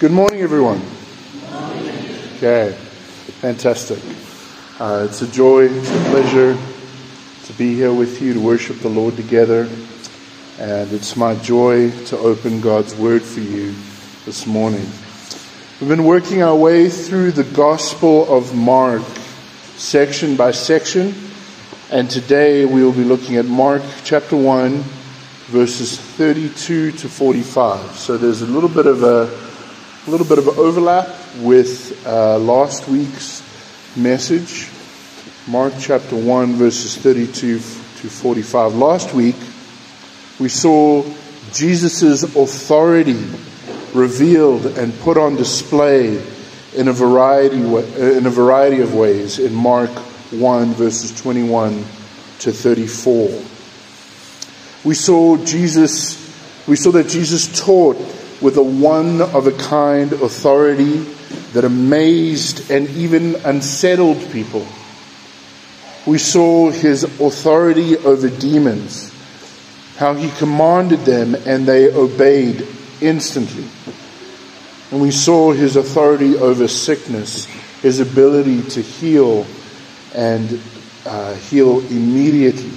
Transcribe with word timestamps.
Good 0.00 0.12
morning, 0.12 0.40
everyone. 0.40 0.80
Okay, 2.36 2.72
fantastic. 3.42 3.98
Uh, 4.78 5.06
it's 5.06 5.20
a 5.20 5.26
joy, 5.26 5.66
it's 5.66 5.90
a 5.90 6.04
pleasure 6.08 6.58
to 7.44 7.52
be 7.58 7.74
here 7.74 7.92
with 7.92 8.22
you 8.22 8.32
to 8.32 8.40
worship 8.40 8.78
the 8.78 8.88
Lord 8.88 9.14
together. 9.16 9.68
And 10.58 10.90
it's 10.90 11.16
my 11.16 11.34
joy 11.34 11.90
to 12.06 12.16
open 12.16 12.62
God's 12.62 12.94
Word 12.94 13.20
for 13.20 13.40
you 13.40 13.74
this 14.24 14.46
morning. 14.46 14.88
We've 15.82 15.90
been 15.90 16.06
working 16.06 16.42
our 16.42 16.56
way 16.56 16.88
through 16.88 17.32
the 17.32 17.44
Gospel 17.44 18.26
of 18.34 18.54
Mark, 18.54 19.02
section 19.76 20.34
by 20.34 20.52
section. 20.52 21.12
And 21.90 22.08
today 22.08 22.64
we 22.64 22.82
will 22.82 22.94
be 22.94 23.04
looking 23.04 23.36
at 23.36 23.44
Mark 23.44 23.82
chapter 24.02 24.38
1, 24.38 24.82
verses 25.48 26.00
32 26.00 26.92
to 26.92 27.06
45. 27.06 27.98
So 27.98 28.16
there's 28.16 28.40
a 28.40 28.46
little 28.46 28.70
bit 28.70 28.86
of 28.86 29.02
a, 29.02 29.49
a 30.06 30.10
little 30.10 30.26
bit 30.26 30.38
of 30.38 30.58
overlap 30.58 31.08
with 31.40 32.06
uh, 32.06 32.38
last 32.38 32.88
week's 32.88 33.42
message. 33.98 34.70
Mark 35.46 35.74
chapter 35.78 36.16
1, 36.16 36.54
verses 36.54 36.96
32 36.96 37.58
to 37.58 37.60
45. 37.60 38.76
Last 38.76 39.12
week 39.12 39.36
we 40.38 40.48
saw 40.48 41.04
Jesus' 41.52 42.22
authority 42.22 43.22
revealed 43.92 44.64
and 44.78 44.98
put 45.00 45.18
on 45.18 45.36
display 45.36 46.16
in 46.74 46.88
a 46.88 46.92
variety 46.94 47.58
in 47.58 48.24
a 48.24 48.30
variety 48.30 48.80
of 48.80 48.94
ways 48.94 49.38
in 49.38 49.52
Mark 49.52 49.90
1, 49.90 50.72
verses 50.72 51.14
21 51.20 51.72
to 52.38 52.52
34. 52.52 53.28
We 54.82 54.94
saw 54.94 55.36
Jesus, 55.36 56.16
we 56.66 56.76
saw 56.76 56.90
that 56.92 57.08
Jesus 57.08 57.60
taught 57.60 57.98
with 58.40 58.56
a 58.56 58.62
one 58.62 59.20
of 59.20 59.46
a 59.46 59.52
kind 59.52 60.12
authority 60.12 60.98
that 61.52 61.64
amazed 61.64 62.70
and 62.70 62.88
even 62.90 63.34
unsettled 63.44 64.18
people. 64.32 64.66
We 66.06 66.18
saw 66.18 66.70
his 66.70 67.04
authority 67.04 67.96
over 67.98 68.28
demons, 68.30 69.12
how 69.96 70.14
he 70.14 70.30
commanded 70.38 71.00
them 71.00 71.34
and 71.34 71.66
they 71.66 71.92
obeyed 71.92 72.66
instantly. 73.00 73.66
And 74.90 75.00
we 75.00 75.10
saw 75.10 75.52
his 75.52 75.76
authority 75.76 76.36
over 76.36 76.66
sickness, 76.66 77.44
his 77.82 78.00
ability 78.00 78.62
to 78.70 78.82
heal 78.82 79.46
and 80.14 80.60
uh, 81.06 81.34
heal 81.34 81.80
immediately. 81.80 82.72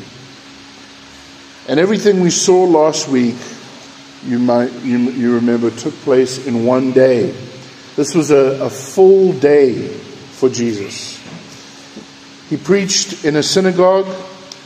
And 1.67 1.79
everything 1.79 2.19
we 2.19 2.29
saw 2.29 2.65
last 2.65 3.07
week, 3.07 3.37
you 4.25 4.39
might 4.39 4.71
you, 4.81 4.97
you 5.11 5.35
remember, 5.35 5.69
took 5.69 5.93
place 6.01 6.45
in 6.45 6.65
one 6.65 6.91
day. 6.91 7.31
This 7.95 8.15
was 8.15 8.31
a, 8.31 8.63
a 8.63 8.69
full 8.69 9.33
day 9.33 9.87
for 9.87 10.49
Jesus. 10.49 11.19
He 12.49 12.57
preached 12.57 13.25
in 13.25 13.35
a 13.35 13.43
synagogue, 13.43 14.07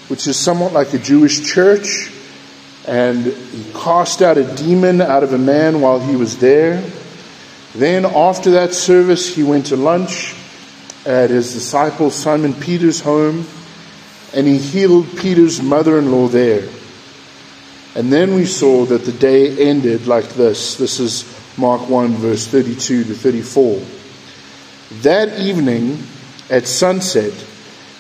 which 0.10 0.28
is 0.28 0.38
somewhat 0.38 0.74
like 0.74 0.94
a 0.94 0.98
Jewish 0.98 1.52
church, 1.52 2.12
and 2.88 3.26
he 3.26 3.72
cast 3.74 4.22
out 4.22 4.38
a 4.38 4.56
demon 4.56 5.02
out 5.02 5.24
of 5.24 5.34
a 5.34 5.38
man 5.38 5.82
while 5.82 6.00
he 6.00 6.16
was 6.16 6.38
there. 6.38 6.84
Then, 7.76 8.06
after 8.06 8.52
that 8.52 8.74
service, 8.74 9.36
he 9.36 9.44
went 9.44 9.68
to 9.68 9.76
lunch 9.76 10.36
at 11.06 11.30
his 11.30 11.54
disciple 11.54 12.12
Simon 12.12 12.54
Peter's 12.54 13.02
home, 13.02 13.46
and 14.34 14.48
he 14.48 14.58
healed 14.58 15.18
Peter's 15.18 15.62
mother 15.62 16.00
in 16.00 16.12
law 16.12 16.28
there. 16.28 16.68
And 17.98 18.14
then 18.14 18.36
we 18.36 18.46
saw 18.46 18.86
that 18.86 19.06
the 19.06 19.12
day 19.12 19.58
ended 19.58 20.06
like 20.06 20.30
this. 20.30 20.76
This 20.76 21.00
is 21.00 21.26
Mark 21.58 21.90
1, 21.90 22.12
verse 22.12 22.46
32 22.46 23.06
to 23.06 23.14
34. 23.16 23.82
That 25.02 25.40
evening 25.40 26.04
at 26.48 26.68
sunset, 26.68 27.34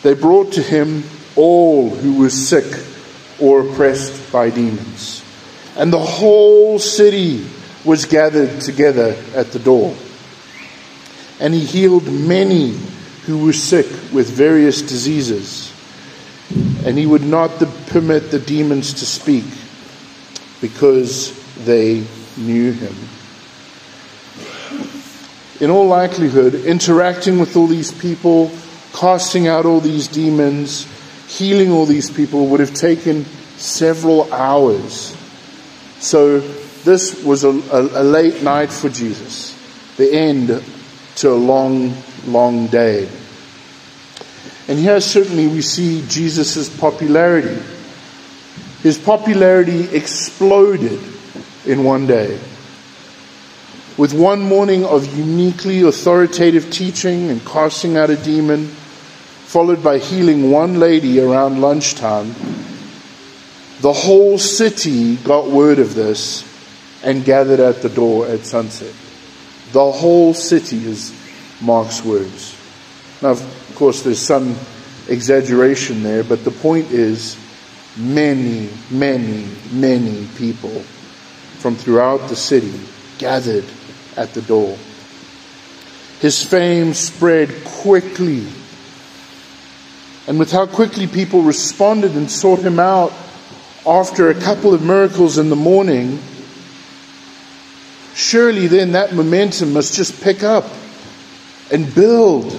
they 0.04 0.14
brought 0.14 0.54
to 0.54 0.62
him 0.62 1.04
all 1.36 1.90
who 1.90 2.20
were 2.20 2.30
sick 2.30 2.86
or 3.40 3.62
oppressed 3.62 4.32
by 4.32 4.52
demons. 4.52 5.24
And 5.76 5.92
the 5.92 5.98
whole 5.98 6.78
city 6.78 7.48
was 7.84 8.06
gathered 8.06 8.62
together 8.62 9.18
at 9.34 9.48
the 9.48 9.60
door. 9.60 9.96
And 11.40 11.56
he 11.56 11.66
healed 11.66 12.06
many 12.06 12.78
who 13.26 13.46
were 13.46 13.54
sick 13.54 13.88
with 14.14 14.30
various 14.30 14.84
diseases, 14.84 15.74
and 16.86 17.00
he 17.00 17.08
would 17.08 17.24
not 17.24 17.50
permit 17.88 18.30
the 18.30 18.40
demons 18.40 18.94
to 18.94 19.06
speak 19.08 19.46
because 20.62 21.34
they 21.66 22.04
knew 22.38 22.72
him. 22.72 22.96
In 25.60 25.72
all 25.72 25.88
likelihood, 25.88 26.54
interacting 26.54 27.40
with 27.40 27.56
all 27.58 27.68
these 27.68 27.92
people, 27.92 28.52
casting 28.94 29.48
out 29.48 29.66
all 29.66 29.80
these 29.80 30.08
demons, 30.08 30.88
healing 31.28 31.72
all 31.72 31.86
these 31.86 32.12
people 32.12 32.48
would 32.48 32.60
have 32.60 32.74
taken 32.74 33.26
several 33.58 34.32
hours. 34.32 35.16
So, 36.00 36.40
this 36.40 37.24
was 37.24 37.44
a, 37.44 37.50
a, 37.50 38.02
a 38.02 38.04
late 38.04 38.44
night 38.44 38.72
for 38.72 38.90
Jesus, 38.90 39.56
the 39.98 40.14
end 40.14 40.64
to 41.16 41.32
a 41.32 41.36
long, 41.36 41.94
long 42.26 42.68
day. 42.68 43.10
And 44.68 44.78
here 44.78 45.00
certainly 45.00 45.48
we 45.48 45.62
see 45.62 46.06
Jesus' 46.08 46.70
popularity. 46.70 47.62
His 48.84 48.98
popularity 48.98 49.96
exploded 49.96 51.00
in 51.66 51.84
one 51.84 52.08
day. 52.08 52.40
With 53.98 54.14
one 54.14 54.42
morning 54.42 54.86
of 54.86 55.18
uniquely 55.18 55.82
authoritative 55.82 56.70
teaching 56.70 57.30
and 57.30 57.44
casting 57.44 57.98
out 57.98 58.12
a 58.12 58.16
demon, 58.16 58.68
followed 58.68 59.84
by 59.84 59.98
healing 59.98 60.52
one 60.52 60.80
lady 60.80 61.20
around 61.20 61.62
lunchtime, 61.62 62.36
the 63.82 63.94
whole 63.94 64.38
city 64.38 65.16
got 65.18 65.48
word 65.48 65.80
of 65.80 65.96
this 65.96 66.44
and 67.04 67.26
gathered 67.26 67.60
at 67.60 67.82
the 67.82 67.90
door 67.90 68.28
at 68.28 68.46
sunset. 68.46 68.94
The 69.72 69.92
whole 69.92 70.34
city 70.34 70.86
is 70.86 71.14
Mark's 71.62 72.04
words. 72.04 72.56
Now, 73.22 73.32
of 73.32 73.74
course, 73.76 74.04
there's 74.04 74.22
some 74.22 74.56
exaggeration 75.08 76.04
there, 76.04 76.24
but 76.24 76.44
the 76.44 76.52
point 76.52 76.92
is 76.92 77.38
many, 77.98 78.70
many, 78.92 79.48
many 79.72 80.28
people 80.38 80.82
from 81.60 81.76
throughout 81.76 82.30
the 82.30 82.36
city 82.36 82.80
gathered 83.18 83.66
at 84.16 84.34
the 84.34 84.42
door. 84.42 84.78
His 86.20 86.44
fame 86.44 86.94
spread 86.94 87.64
quickly. 87.64 88.48
And 90.28 90.40
with 90.40 90.52
how 90.52 90.66
quickly 90.66 91.08
people 91.08 91.42
responded 91.42 92.16
and 92.16 92.30
sought 92.30 92.60
him 92.60 92.80
out 92.80 93.14
after 93.86 94.30
a 94.30 94.36
couple 94.36 94.74
of 94.74 94.84
miracles 94.84 95.38
in 95.38 95.50
the 95.50 95.56
morning, 95.56 96.20
surely 98.14 98.68
then 98.68 98.92
that 98.92 99.14
momentum 99.14 99.74
must 99.74 99.96
just 99.96 100.22
pick 100.22 100.44
up 100.44 100.66
and 101.72 101.94
build 101.94 102.52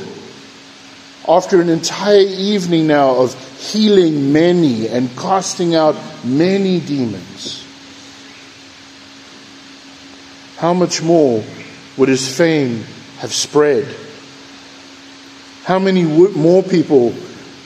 after 1.29 1.61
an 1.61 1.69
entire 1.69 2.21
evening 2.21 2.87
now 2.87 3.17
of 3.17 3.35
healing 3.61 4.33
many 4.33 4.89
and 4.89 5.15
casting 5.17 5.75
out 5.75 5.95
many 6.25 6.81
demons. 6.81 7.65
How 10.57 10.73
much 10.73 11.03
more 11.03 11.45
would 11.99 12.09
his 12.09 12.35
fame 12.35 12.85
have 13.19 13.33
spread? 13.33 13.95
How 15.65 15.79
many 15.79 16.03
more 16.05 16.63
people 16.63 17.15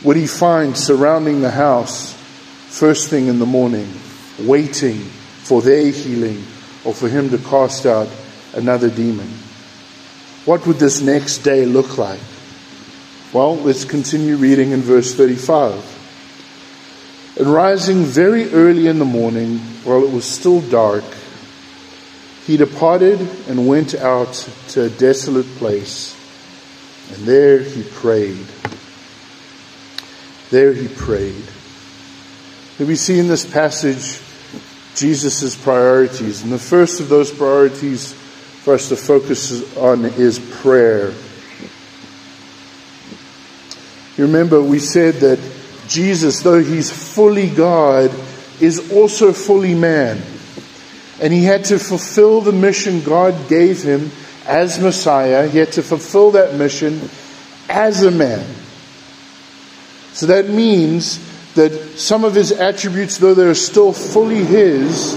would 0.02 0.16
he 0.16 0.26
find 0.26 0.76
surrounding 0.76 1.40
the 1.40 1.50
house 1.50 2.14
first 2.66 3.10
thing 3.10 3.28
in 3.28 3.38
the 3.38 3.46
morning, 3.46 3.88
waiting 4.40 4.98
for 5.44 5.62
their 5.62 5.90
healing 5.92 6.44
or 6.84 6.92
for 6.92 7.08
him 7.08 7.30
to 7.30 7.38
cast 7.38 7.86
out 7.86 8.08
another 8.54 8.90
demon? 8.90 9.28
What 10.44 10.66
would 10.66 10.80
this 10.80 11.00
next 11.00 11.38
day 11.38 11.64
look 11.64 11.96
like? 11.96 12.18
Well, 13.32 13.56
let's 13.56 13.86
continue 13.86 14.36
reading 14.36 14.72
in 14.72 14.82
verse 14.82 15.14
35. 15.14 16.00
And 17.38 17.46
rising 17.46 18.04
very 18.04 18.52
early 18.52 18.88
in 18.88 18.98
the 18.98 19.06
morning, 19.06 19.58
while 19.84 20.04
it 20.04 20.12
was 20.12 20.26
still 20.26 20.60
dark, 20.60 21.04
he 22.44 22.58
departed 22.58 23.20
and 23.48 23.66
went 23.66 23.94
out 23.94 24.34
to 24.68 24.82
a 24.82 24.90
desolate 24.90 25.46
place, 25.56 26.14
and 27.14 27.24
there 27.24 27.60
he 27.60 27.82
prayed. 27.84 28.46
There 30.50 30.74
he 30.74 30.88
prayed. 30.88 31.44
Here 32.76 32.86
we 32.86 32.96
see 32.96 33.18
in 33.18 33.28
this 33.28 33.46
passage 33.46 34.20
Jesus' 34.94 35.54
priorities. 35.56 36.42
And 36.42 36.52
the 36.52 36.58
first 36.58 37.00
of 37.00 37.08
those 37.08 37.30
priorities 37.32 38.12
for 38.12 38.74
us 38.74 38.90
to 38.90 38.96
focus 38.96 39.74
on 39.78 40.04
is 40.04 40.38
prayer. 40.38 41.14
You 44.22 44.28
remember 44.28 44.62
we 44.62 44.78
said 44.78 45.14
that 45.14 45.40
Jesus, 45.88 46.42
though 46.42 46.62
he's 46.62 46.92
fully 46.92 47.50
God, 47.50 48.14
is 48.60 48.92
also 48.92 49.32
fully 49.32 49.74
man. 49.74 50.22
And 51.20 51.32
he 51.32 51.42
had 51.42 51.64
to 51.64 51.80
fulfill 51.80 52.40
the 52.40 52.52
mission 52.52 53.02
God 53.02 53.48
gave 53.48 53.82
him 53.82 54.12
as 54.46 54.78
Messiah. 54.78 55.48
He 55.48 55.58
had 55.58 55.72
to 55.72 55.82
fulfill 55.82 56.30
that 56.30 56.54
mission 56.54 57.10
as 57.68 58.04
a 58.04 58.12
man. 58.12 58.46
So 60.12 60.26
that 60.26 60.48
means 60.48 61.18
that 61.54 61.72
some 61.98 62.22
of 62.22 62.36
his 62.36 62.52
attributes, 62.52 63.18
though 63.18 63.34
they're 63.34 63.56
still 63.56 63.92
fully 63.92 64.44
his, 64.44 65.16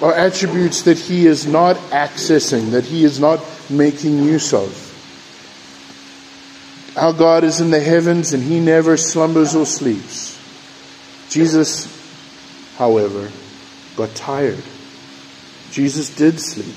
are 0.00 0.14
attributes 0.14 0.82
that 0.82 0.96
he 0.96 1.26
is 1.26 1.44
not 1.44 1.74
accessing, 1.90 2.70
that 2.70 2.84
he 2.84 3.02
is 3.02 3.18
not 3.18 3.44
making 3.68 4.22
use 4.22 4.54
of. 4.54 4.87
Our 6.98 7.12
God 7.12 7.44
is 7.44 7.60
in 7.60 7.70
the 7.70 7.78
heavens 7.78 8.32
and 8.32 8.42
he 8.42 8.58
never 8.58 8.96
slumbers 8.96 9.54
or 9.54 9.66
sleeps. 9.66 10.36
Jesus, 11.30 11.86
however, 12.76 13.30
got 13.96 14.12
tired. 14.16 14.60
Jesus 15.70 16.10
did 16.10 16.40
sleep. 16.40 16.74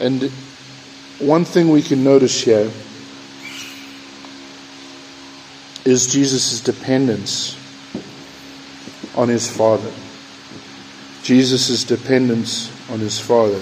And 0.00 0.30
one 1.18 1.44
thing 1.44 1.68
we 1.68 1.82
can 1.82 2.02
notice 2.02 2.42
here 2.42 2.70
is 5.84 6.10
Jesus' 6.10 6.62
dependence 6.62 7.54
on 9.14 9.28
his 9.28 9.54
Father. 9.54 9.92
Jesus' 11.22 11.84
dependence 11.84 12.72
on 12.88 12.98
his 12.98 13.20
Father. 13.20 13.60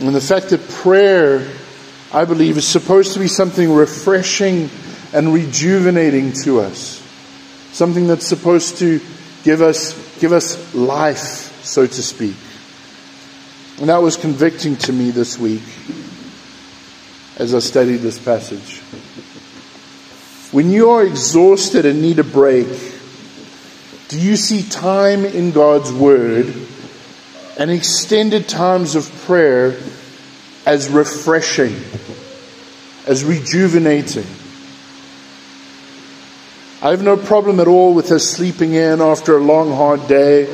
And 0.00 0.14
the 0.14 0.20
fact 0.20 0.50
that 0.50 0.60
prayer, 0.68 1.48
I 2.12 2.24
believe, 2.24 2.56
is 2.56 2.66
supposed 2.66 3.14
to 3.14 3.18
be 3.18 3.26
something 3.26 3.72
refreshing 3.72 4.70
and 5.12 5.34
rejuvenating 5.34 6.32
to 6.44 6.60
us. 6.60 7.02
Something 7.72 8.06
that's 8.06 8.26
supposed 8.26 8.78
to 8.78 9.00
give 9.42 9.60
us, 9.60 10.18
give 10.20 10.32
us 10.32 10.74
life, 10.74 11.64
so 11.64 11.86
to 11.86 12.02
speak. 12.02 12.36
And 13.80 13.88
that 13.88 14.02
was 14.02 14.16
convicting 14.16 14.76
to 14.76 14.92
me 14.92 15.10
this 15.10 15.38
week 15.38 15.62
as 17.36 17.54
I 17.54 17.60
studied 17.60 17.98
this 17.98 18.18
passage. 18.18 18.80
When 20.52 20.70
you 20.70 20.90
are 20.90 21.04
exhausted 21.04 21.86
and 21.86 22.00
need 22.00 22.18
a 22.18 22.24
break, 22.24 22.68
do 24.08 24.18
you 24.18 24.36
see 24.36 24.62
time 24.62 25.24
in 25.24 25.52
God's 25.52 25.92
Word 25.92 26.46
and 27.58 27.72
extended 27.72 28.48
times 28.48 28.94
of 28.94 29.10
prayer 29.26 29.76
as 30.64 30.88
refreshing, 30.88 31.74
as 33.06 33.24
rejuvenating. 33.24 34.26
I 36.80 36.90
have 36.90 37.02
no 37.02 37.16
problem 37.16 37.58
at 37.58 37.66
all 37.66 37.92
with 37.92 38.12
us 38.12 38.24
sleeping 38.30 38.74
in 38.74 39.00
after 39.00 39.36
a 39.36 39.40
long, 39.40 39.72
hard 39.72 40.06
day, 40.06 40.46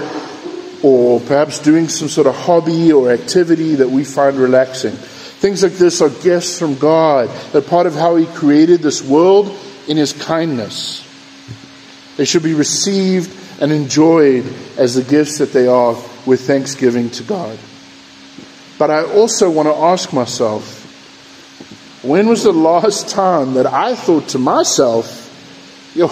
or 0.82 1.20
perhaps 1.20 1.58
doing 1.58 1.88
some 1.88 2.08
sort 2.08 2.26
of 2.26 2.34
hobby 2.34 2.90
or 2.90 3.12
activity 3.12 3.74
that 3.74 3.90
we 3.90 4.04
find 4.04 4.38
relaxing. 4.38 4.92
Things 4.92 5.62
like 5.62 5.72
this 5.72 6.00
are 6.00 6.08
gifts 6.08 6.58
from 6.58 6.76
God. 6.76 7.28
They're 7.52 7.60
part 7.60 7.86
of 7.86 7.94
how 7.94 8.16
He 8.16 8.24
created 8.24 8.80
this 8.80 9.02
world 9.02 9.54
in 9.86 9.98
His 9.98 10.14
kindness. 10.14 11.06
They 12.16 12.24
should 12.24 12.42
be 12.42 12.54
received 12.54 13.43
and 13.60 13.72
enjoyed 13.72 14.44
as 14.76 14.94
the 14.94 15.02
gifts 15.02 15.38
that 15.38 15.52
they 15.52 15.66
are 15.66 15.96
with 16.26 16.46
thanksgiving 16.46 17.10
to 17.10 17.22
God. 17.22 17.58
But 18.78 18.90
I 18.90 19.04
also 19.04 19.50
want 19.50 19.68
to 19.68 19.74
ask 19.74 20.12
myself 20.12 20.82
when 22.04 22.28
was 22.28 22.42
the 22.42 22.52
last 22.52 23.08
time 23.08 23.54
that 23.54 23.66
I 23.66 23.94
thought 23.94 24.28
to 24.28 24.38
myself, 24.38 25.22
yo, 25.94 26.10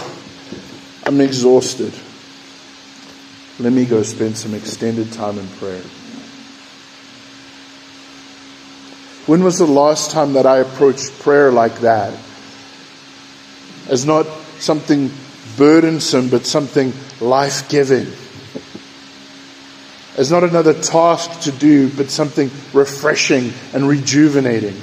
I'm 1.04 1.20
exhausted. 1.20 1.92
Let 3.58 3.74
me 3.74 3.84
go 3.84 4.02
spend 4.02 4.38
some 4.38 4.54
extended 4.54 5.12
time 5.12 5.38
in 5.38 5.46
prayer. 5.58 5.82
When 9.26 9.44
was 9.44 9.58
the 9.58 9.66
last 9.66 10.10
time 10.10 10.32
that 10.32 10.46
I 10.46 10.58
approached 10.58 11.18
prayer 11.20 11.52
like 11.52 11.80
that? 11.80 12.18
As 13.88 14.06
not 14.06 14.26
something 14.58 15.10
burdensome, 15.58 16.30
but 16.30 16.46
something 16.46 16.94
life 17.22 17.69
giving. 17.69 18.06
It's 20.19 20.30
not 20.30 20.44
another 20.44 20.74
task 20.74 21.42
to 21.42 21.52
do, 21.52 21.88
but 21.88 22.10
something 22.10 22.50
refreshing 22.74 23.52
and 23.72 23.88
rejuvenating. 23.88 24.76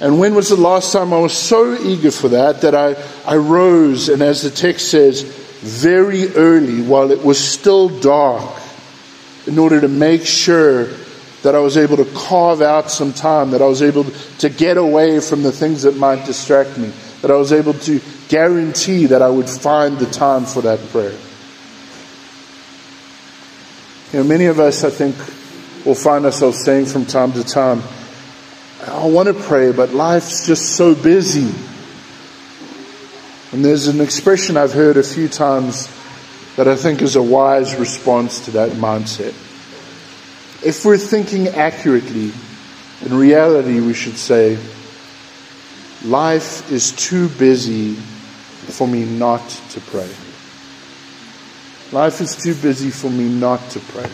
And 0.00 0.18
when 0.18 0.34
was 0.34 0.48
the 0.48 0.56
last 0.56 0.92
time 0.92 1.12
I 1.12 1.18
was 1.18 1.32
so 1.32 1.74
eager 1.80 2.10
for 2.10 2.28
that 2.30 2.62
that 2.62 2.74
I, 2.74 2.96
I 3.24 3.36
rose 3.36 4.08
and, 4.08 4.22
as 4.22 4.42
the 4.42 4.50
text 4.50 4.90
says, 4.90 5.22
very 5.22 6.34
early 6.34 6.82
while 6.82 7.10
it 7.12 7.24
was 7.24 7.38
still 7.38 7.88
dark 8.00 8.60
in 9.46 9.58
order 9.58 9.80
to 9.80 9.88
make 9.88 10.26
sure 10.26 10.88
that 11.44 11.54
I 11.54 11.58
was 11.58 11.76
able 11.76 11.98
to 11.98 12.06
carve 12.06 12.62
out 12.62 12.90
some 12.90 13.12
time, 13.12 13.50
that 13.50 13.60
I 13.60 13.66
was 13.66 13.82
able 13.82 14.04
to 14.38 14.48
get 14.48 14.78
away 14.78 15.20
from 15.20 15.42
the 15.42 15.52
things 15.52 15.82
that 15.82 15.94
might 15.94 16.24
distract 16.24 16.78
me, 16.78 16.90
that 17.20 17.30
I 17.30 17.36
was 17.36 17.52
able 17.52 17.74
to 17.74 18.00
guarantee 18.28 19.04
that 19.06 19.20
I 19.20 19.28
would 19.28 19.48
find 19.48 19.98
the 19.98 20.06
time 20.06 20.46
for 20.46 20.62
that 20.62 20.80
prayer. 20.88 21.12
You 24.12 24.20
know, 24.20 24.24
many 24.24 24.46
of 24.46 24.58
us, 24.58 24.84
I 24.84 24.90
think, 24.90 25.16
will 25.84 25.94
find 25.94 26.24
ourselves 26.24 26.64
saying 26.64 26.86
from 26.86 27.04
time 27.04 27.32
to 27.34 27.44
time, 27.44 27.82
I 28.86 29.04
want 29.04 29.28
to 29.28 29.34
pray, 29.34 29.70
but 29.70 29.90
life's 29.90 30.46
just 30.46 30.76
so 30.76 30.94
busy. 30.94 31.52
And 33.52 33.62
there's 33.62 33.86
an 33.86 34.00
expression 34.00 34.56
I've 34.56 34.72
heard 34.72 34.96
a 34.96 35.02
few 35.02 35.28
times 35.28 35.90
that 36.56 36.68
I 36.68 36.76
think 36.76 37.02
is 37.02 37.16
a 37.16 37.22
wise 37.22 37.76
response 37.76 38.46
to 38.46 38.52
that 38.52 38.70
mindset. 38.70 39.34
If 40.64 40.84
we're 40.84 40.96
thinking 40.96 41.48
accurately, 41.48 42.32
in 43.04 43.14
reality, 43.14 43.80
we 43.80 43.92
should 43.92 44.16
say, 44.16 44.58
life 46.04 46.72
is 46.72 46.92
too 46.92 47.28
busy 47.28 47.94
for 47.94 48.88
me 48.88 49.04
not 49.04 49.46
to 49.70 49.80
pray. 49.82 50.08
Life 51.92 52.20
is 52.22 52.34
too 52.34 52.54
busy 52.54 52.90
for 52.90 53.10
me 53.10 53.28
not 53.28 53.60
to 53.70 53.80
pray. 53.80 54.10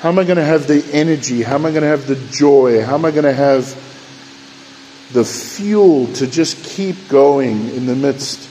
How 0.00 0.08
am 0.08 0.18
I 0.18 0.24
going 0.24 0.38
to 0.38 0.44
have 0.44 0.66
the 0.66 0.84
energy? 0.92 1.42
How 1.42 1.56
am 1.56 1.66
I 1.66 1.70
going 1.70 1.82
to 1.82 1.88
have 1.88 2.06
the 2.06 2.16
joy? 2.32 2.82
How 2.82 2.94
am 2.94 3.04
I 3.04 3.10
going 3.10 3.24
to 3.24 3.32
have 3.32 3.66
the 5.12 5.24
fuel 5.24 6.06
to 6.14 6.26
just 6.26 6.64
keep 6.64 7.08
going 7.08 7.68
in 7.68 7.86
the 7.86 7.94
midst 7.94 8.48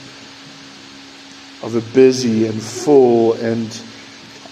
of 1.62 1.74
a 1.74 1.80
busy 1.92 2.46
and 2.46 2.62
full 2.62 3.32
and 3.34 3.68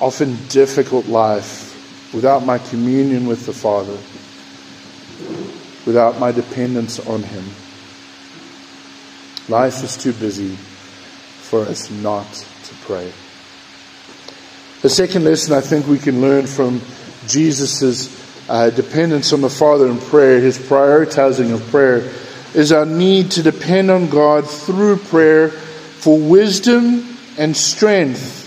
often 0.00 0.36
difficult 0.48 1.06
life 1.06 2.12
without 2.14 2.44
my 2.44 2.58
communion 2.58 3.26
with 3.26 3.46
the 3.46 3.52
Father, 3.52 3.96
without 5.86 6.18
my 6.18 6.32
dependence 6.32 6.98
on 7.06 7.22
Him? 7.22 7.44
Life 9.48 9.84
is 9.84 9.96
too 9.96 10.12
busy 10.12 10.56
for 10.56 11.60
us 11.62 11.90
not 11.90 12.26
to 12.32 12.74
pray. 12.86 13.12
The 14.82 14.88
second 14.88 15.24
lesson 15.24 15.54
I 15.54 15.60
think 15.60 15.86
we 15.86 15.98
can 15.98 16.20
learn 16.20 16.46
from 16.46 16.80
Jesus' 17.26 18.18
uh, 18.48 18.70
dependence 18.70 19.32
on 19.32 19.42
the 19.42 19.50
Father 19.50 19.86
in 19.88 19.98
prayer, 19.98 20.40
his 20.40 20.58
prioritizing 20.58 21.52
of 21.52 21.62
prayer, 21.70 22.10
is 22.54 22.72
our 22.72 22.86
need 22.86 23.30
to 23.32 23.42
depend 23.42 23.90
on 23.90 24.08
God 24.08 24.48
through 24.48 24.96
prayer 24.96 25.50
for 25.50 26.18
wisdom 26.18 27.16
and 27.36 27.56
strength 27.56 28.39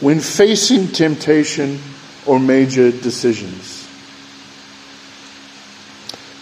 when 0.00 0.20
facing 0.20 0.88
temptation 0.88 1.78
or 2.26 2.38
major 2.38 2.90
decisions. 2.90 3.88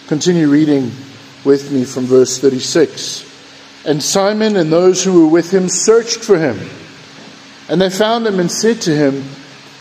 Continue 0.07 0.49
reading 0.49 0.91
with 1.43 1.71
me 1.71 1.85
from 1.85 2.05
verse 2.05 2.37
36. 2.39 3.31
And 3.85 4.01
Simon 4.03 4.55
and 4.55 4.71
those 4.71 5.03
who 5.03 5.25
were 5.25 5.31
with 5.31 5.51
him 5.51 5.69
searched 5.69 6.23
for 6.23 6.37
him. 6.37 6.59
And 7.69 7.81
they 7.81 7.89
found 7.89 8.27
him 8.27 8.39
and 8.39 8.51
said 8.51 8.81
to 8.81 8.95
him, 8.95 9.23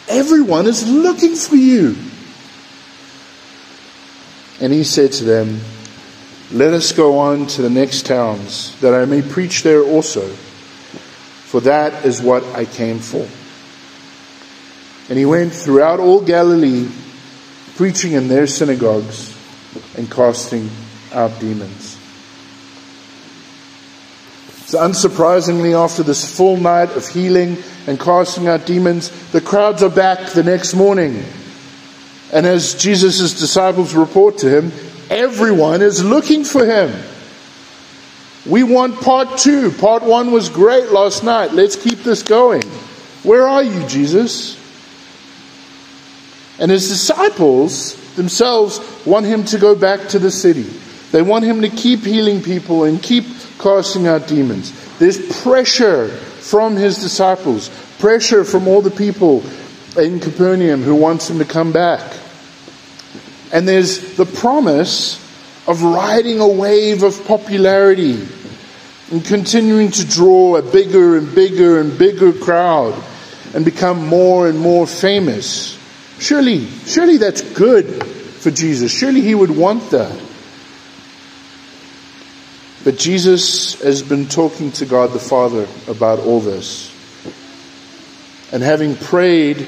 Everyone 0.09 0.67
is 0.67 0.89
looking 0.89 1.35
for 1.35 1.57
you. 1.57 1.97
And 4.61 4.73
he 4.73 4.85
said 4.85 5.13
to 5.13 5.25
them, 5.25 5.61
Let 6.53 6.73
us 6.73 6.93
go 6.93 7.19
on 7.19 7.47
to 7.49 7.63
the 7.63 7.71
next 7.71 8.07
towns, 8.07 8.79
that 8.81 8.95
I 8.95 9.05
may 9.05 9.21
preach 9.21 9.63
there 9.63 9.83
also, 9.83 10.29
for 10.29 11.61
that 11.63 12.05
is 12.05 12.23
what 12.23 12.45
I 12.55 12.65
came 12.65 12.99
for. 12.99 13.27
And 15.09 15.19
he 15.19 15.27
went 15.27 15.53
throughout 15.53 16.01
all 16.01 16.23
Galilee, 16.23 16.89
preaching 17.77 18.13
in 18.13 18.29
their 18.29 18.47
synagogues 18.47 19.37
and 19.97 20.11
casting 20.11 20.71
out 21.13 21.39
demons. 21.41 21.99
So, 24.67 24.79
unsurprisingly, 24.79 25.79
after 25.79 26.03
this 26.03 26.37
full 26.37 26.57
night 26.57 26.91
of 26.97 27.07
healing 27.07 27.59
and 27.87 28.01
casting 28.01 28.49
out 28.49 28.65
demons, 28.65 29.11
the 29.31 29.41
crowds 29.41 29.83
are 29.83 29.91
back 29.91 30.31
the 30.31 30.43
next 30.43 30.75
morning. 30.75 31.23
And 32.33 32.47
as 32.47 32.75
Jesus' 32.75 33.39
disciples 33.39 33.95
report 33.95 34.39
to 34.39 34.49
him, 34.49 34.73
everyone 35.11 35.83
is 35.83 36.03
looking 36.03 36.45
for 36.45 36.65
him. 36.65 36.93
We 38.47 38.63
want 38.63 39.01
part 39.01 39.39
two. 39.39 39.71
Part 39.71 40.03
one 40.03 40.33
was 40.33 40.49
great 40.49 40.91
last 40.91 41.25
night. 41.25 41.53
Let's 41.53 41.77
keep 41.77 41.99
this 42.01 42.23
going. 42.23 42.63
Where 43.23 43.47
are 43.47 43.63
you, 43.63 43.87
Jesus? 43.87 44.57
And 46.59 46.71
his 46.71 46.89
disciples 46.89 47.97
themselves 48.15 48.81
want 49.05 49.27
him 49.27 49.45
to 49.47 49.59
go 49.59 49.75
back 49.75 50.09
to 50.11 50.19
the 50.19 50.31
city. 50.31 50.67
They 51.11 51.23
want 51.23 51.45
him 51.45 51.63
to 51.63 51.69
keep 51.69 52.01
healing 52.01 52.43
people 52.43 52.85
and 52.85 53.03
keep 53.03 53.25
casting 53.59 54.07
out 54.07 54.27
demons. 54.29 54.73
There's 54.99 55.43
pressure 55.43 56.09
from 56.09 56.77
his 56.77 57.01
disciples, 57.01 57.69
pressure 57.99 58.45
from 58.45 58.69
all 58.69 58.83
the 58.83 58.91
people 58.91 59.45
in 59.97 60.21
Capernaum 60.21 60.83
who 60.83 60.95
wants 60.95 61.31
him 61.31 61.39
to 61.39 61.45
come 61.45 61.73
back. 61.73 62.17
And 63.53 63.67
there's 63.69 64.17
the 64.17 64.27
promise 64.27 65.21
of 65.67 65.83
riding 65.83 66.41
a 66.41 66.49
wave 66.49 67.03
of 67.03 67.25
popularity 67.27 68.27
and 69.11 69.25
continuing 69.25 69.91
to 69.93 70.07
draw 70.07 70.57
a 70.57 70.63
bigger 70.63 71.17
and 71.17 71.33
bigger 71.35 71.81
and 71.81 71.97
bigger 71.97 72.33
crowd 72.33 73.01
and 73.55 73.65
become 73.65 74.07
more 74.07 74.49
and 74.49 74.59
more 74.59 74.87
famous. 74.87 75.79
Surely, 76.19 76.67
surely 76.87 77.17
that's 77.17 77.43
good 77.43 78.05
for 78.05 78.51
Jesus. 78.51 78.93
Surely 78.93 79.21
he 79.21 79.35
would 79.35 79.51
want 79.51 79.91
that. 79.91 80.21
But 82.85 82.99
Jesus 82.99 83.81
has 83.81 84.03
been 84.03 84.27
talking 84.27 84.71
to 84.73 84.85
God 84.85 85.13
the 85.13 85.19
Father 85.19 85.67
about 85.89 86.19
all 86.19 86.41
this. 86.41 86.93
And 88.53 88.63
having 88.63 88.95
prayed, 88.95 89.67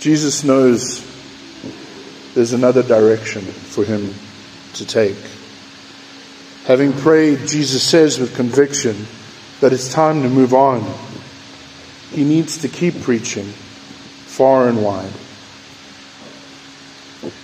Jesus 0.00 0.42
knows 0.42 1.00
there's 2.34 2.52
another 2.52 2.82
direction 2.82 3.42
for 3.42 3.84
him 3.84 4.12
to 4.74 4.84
take. 4.84 5.16
Having 6.66 6.94
prayed, 6.94 7.46
Jesus 7.46 7.82
says 7.82 8.18
with 8.18 8.34
conviction 8.34 9.06
that 9.60 9.72
it's 9.72 9.92
time 9.92 10.22
to 10.22 10.28
move 10.28 10.52
on. 10.52 10.82
He 12.10 12.24
needs 12.24 12.58
to 12.58 12.68
keep 12.68 13.00
preaching 13.02 13.52
far 14.36 14.68
and 14.68 14.82
wide. 14.82 15.12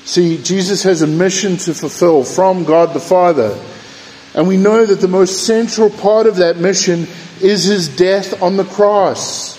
See, 0.04 0.42
Jesus 0.42 0.82
has 0.82 1.02
a 1.02 1.06
mission 1.06 1.56
to 1.58 1.74
fulfill 1.74 2.24
from 2.24 2.64
God 2.64 2.94
the 2.94 3.00
Father. 3.00 3.56
And 4.34 4.48
we 4.48 4.56
know 4.56 4.84
that 4.84 5.00
the 5.00 5.08
most 5.08 5.46
central 5.46 5.88
part 5.88 6.26
of 6.26 6.36
that 6.36 6.56
mission 6.56 7.06
is 7.40 7.64
his 7.64 7.88
death 7.88 8.42
on 8.42 8.56
the 8.56 8.64
cross. 8.64 9.56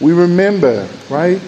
We 0.00 0.12
remember, 0.12 0.88
right, 1.10 1.40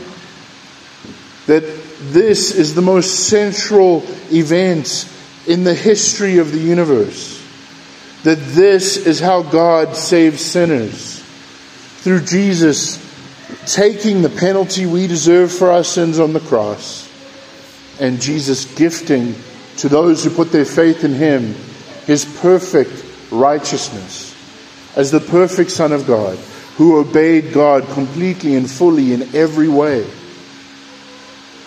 that 1.47 1.62
this 2.00 2.55
is 2.55 2.75
the 2.75 2.83
most 2.83 3.29
central 3.29 4.05
event 4.33 5.09
in 5.47 5.65
the 5.65 5.75
history 5.75 6.39
of 6.39 6.50
the 6.50 6.59
universe. 6.59 7.39
That 8.25 8.39
this 8.39 8.97
is 8.97 9.21
how 9.21 9.43
God 9.43 9.97
saves 9.97 10.43
sinners. 10.43 11.10
Through 12.00 12.25
Jesus 12.25 12.99
taking 13.66 14.23
the 14.23 14.30
penalty 14.30 14.87
we 14.87 15.07
deserve 15.07 15.52
for 15.52 15.71
our 15.71 15.85
sins 15.85 16.19
on 16.19 16.33
the 16.33 16.40
cross, 16.40 17.09
and 18.00 18.21
Jesus 18.21 18.64
gifting 18.75 19.35
to 19.78 19.88
those 19.88 20.25
who 20.25 20.30
put 20.30 20.52
their 20.52 20.64
faith 20.64 21.04
in 21.04 21.12
Him 21.12 21.54
His 22.07 22.25
perfect 22.40 23.04
righteousness 23.30 24.35
as 24.97 25.11
the 25.11 25.21
perfect 25.21 25.71
Son 25.71 25.92
of 25.92 26.07
God 26.07 26.38
who 26.76 26.99
obeyed 26.99 27.52
God 27.52 27.87
completely 27.88 28.54
and 28.54 28.69
fully 28.69 29.12
in 29.12 29.35
every 29.35 29.69
way. 29.69 30.09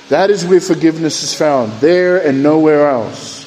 That 0.09 0.29
is 0.29 0.45
where 0.45 0.59
forgiveness 0.59 1.23
is 1.23 1.35
found, 1.35 1.71
there 1.73 2.17
and 2.25 2.41
nowhere 2.41 2.89
else. 2.89 3.45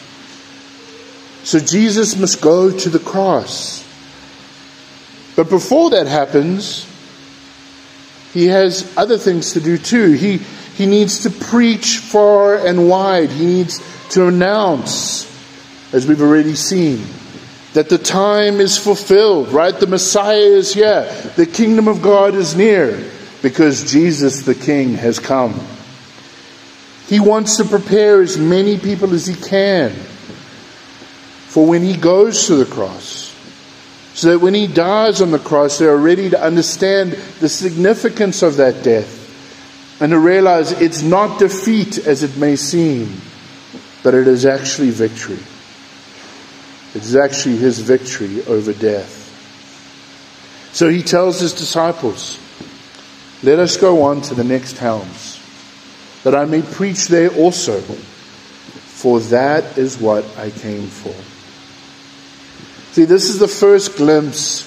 So 1.42 1.58
Jesus 1.58 2.16
must 2.16 2.40
go 2.40 2.70
to 2.70 2.88
the 2.88 2.98
cross. 2.98 3.85
But 5.36 5.50
before 5.50 5.90
that 5.90 6.06
happens, 6.06 6.86
he 8.32 8.46
has 8.46 8.90
other 8.96 9.18
things 9.18 9.52
to 9.52 9.60
do 9.60 9.76
too. 9.76 10.12
He, 10.12 10.38
he 10.38 10.86
needs 10.86 11.20
to 11.20 11.30
preach 11.30 11.98
far 11.98 12.56
and 12.56 12.88
wide. 12.88 13.30
He 13.30 13.44
needs 13.44 13.80
to 14.10 14.28
announce, 14.28 15.24
as 15.92 16.06
we've 16.06 16.22
already 16.22 16.54
seen, 16.54 17.04
that 17.74 17.90
the 17.90 17.98
time 17.98 18.60
is 18.60 18.78
fulfilled, 18.78 19.48
right? 19.48 19.78
The 19.78 19.86
Messiah 19.86 20.36
is 20.36 20.72
here. 20.72 21.04
The 21.36 21.46
kingdom 21.46 21.86
of 21.86 22.00
God 22.00 22.34
is 22.34 22.56
near 22.56 23.10
because 23.42 23.90
Jesus 23.90 24.42
the 24.42 24.54
King 24.54 24.94
has 24.94 25.18
come. 25.18 25.60
He 27.08 27.20
wants 27.20 27.58
to 27.58 27.64
prepare 27.64 28.22
as 28.22 28.38
many 28.38 28.78
people 28.78 29.12
as 29.12 29.26
he 29.26 29.34
can 29.34 29.90
for 29.90 31.66
when 31.66 31.82
he 31.82 31.96
goes 31.96 32.46
to 32.46 32.56
the 32.56 32.64
cross 32.64 33.25
so 34.16 34.30
that 34.30 34.38
when 34.38 34.54
he 34.54 34.66
dies 34.66 35.20
on 35.20 35.30
the 35.30 35.38
cross, 35.38 35.78
they 35.78 35.84
are 35.84 35.96
ready 35.96 36.30
to 36.30 36.42
understand 36.42 37.12
the 37.12 37.50
significance 37.50 38.42
of 38.42 38.56
that 38.56 38.82
death 38.82 40.00
and 40.00 40.10
to 40.10 40.18
realize 40.18 40.72
it's 40.72 41.02
not 41.02 41.38
defeat 41.38 41.98
as 41.98 42.22
it 42.22 42.34
may 42.38 42.56
seem, 42.56 43.20
but 44.02 44.14
it 44.14 44.26
is 44.26 44.46
actually 44.46 44.88
victory. 44.88 45.38
It 46.94 47.02
is 47.02 47.14
actually 47.14 47.58
his 47.58 47.80
victory 47.80 48.42
over 48.46 48.72
death. 48.72 49.24
So 50.72 50.88
he 50.88 51.02
tells 51.02 51.38
his 51.38 51.52
disciples, 51.52 52.38
Let 53.42 53.58
us 53.58 53.76
go 53.76 54.04
on 54.04 54.22
to 54.22 54.34
the 54.34 54.44
next 54.44 54.76
towns, 54.76 55.38
that 56.24 56.34
I 56.34 56.46
may 56.46 56.62
preach 56.62 57.08
there 57.08 57.28
also, 57.34 57.82
for 57.82 59.20
that 59.20 59.76
is 59.76 59.98
what 59.98 60.24
I 60.38 60.48
came 60.48 60.86
for. 60.86 61.35
See, 62.96 63.04
this 63.04 63.28
is 63.28 63.38
the 63.38 63.46
first 63.46 63.98
glimpse 63.98 64.64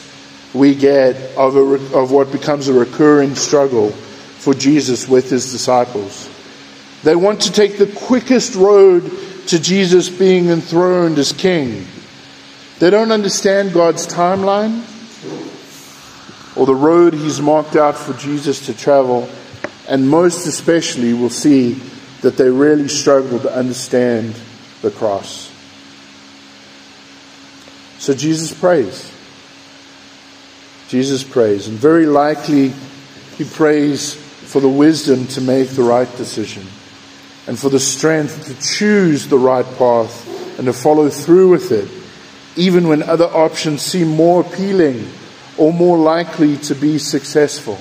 we 0.54 0.76
get 0.76 1.16
of, 1.36 1.56
a, 1.56 1.98
of 1.98 2.12
what 2.12 2.32
becomes 2.32 2.68
a 2.68 2.74
recurring 2.74 3.34
struggle 3.34 3.90
for 3.90 4.54
Jesus 4.54 5.10
with 5.10 5.32
his 5.32 5.52
disciples. 5.52 6.30
They 7.02 7.16
want 7.16 7.42
to 7.42 7.52
take 7.52 7.80
the 7.80 7.88
quickest 7.88 8.54
road 8.54 9.12
to 9.48 9.60
Jesus 9.60 10.10
being 10.10 10.50
enthroned 10.50 11.18
as 11.18 11.32
king. 11.32 11.88
They 12.78 12.92
don't 12.92 13.12
understand 13.12 13.74
God's 13.74 14.06
timeline 14.06 14.86
or 16.56 16.68
the 16.68 16.76
road 16.76 17.16
he's 17.16 17.42
marked 17.42 17.76
out 17.76 17.98
for 17.98 18.14
Jesus 18.14 18.68
to 18.68 18.78
travel, 18.78 19.28
and 19.88 20.08
most 20.08 20.46
especially 20.46 21.16
we'll 21.16 21.32
see 21.32 21.82
that 22.22 22.38
they 22.38 22.52
really 22.52 22.90
struggle 22.90 23.40
to 23.40 23.52
understand 23.52 24.36
the 24.84 24.92
cross. 24.92 25.49
So 28.00 28.14
Jesus 28.14 28.58
prays. 28.58 29.12
Jesus 30.88 31.24
prays. 31.24 31.68
And 31.68 31.78
very 31.78 32.06
likely, 32.06 32.70
he 33.38 33.44
prays 33.44 34.14
for 34.16 34.62
the 34.62 34.70
wisdom 34.70 35.28
to 35.28 35.42
make 35.42 35.70
the 35.70 35.84
right 35.84 36.10
decision 36.18 36.66
and 37.46 37.60
for 37.60 37.70
the 37.70 37.80
strength 37.80 38.48
to 38.48 38.60
choose 38.60 39.28
the 39.28 39.38
right 39.38 39.66
path 39.78 40.58
and 40.58 40.66
to 40.66 40.74
follow 40.74 41.10
through 41.10 41.50
with 41.50 41.72
it, 41.72 41.90
even 42.56 42.88
when 42.88 43.04
other 43.04 43.26
options 43.26 43.82
seem 43.82 44.08
more 44.08 44.42
appealing 44.42 45.08
or 45.58 45.74
more 45.74 45.98
likely 45.98 46.58
to 46.58 46.76
be 46.76 46.98
successful. 46.98 47.78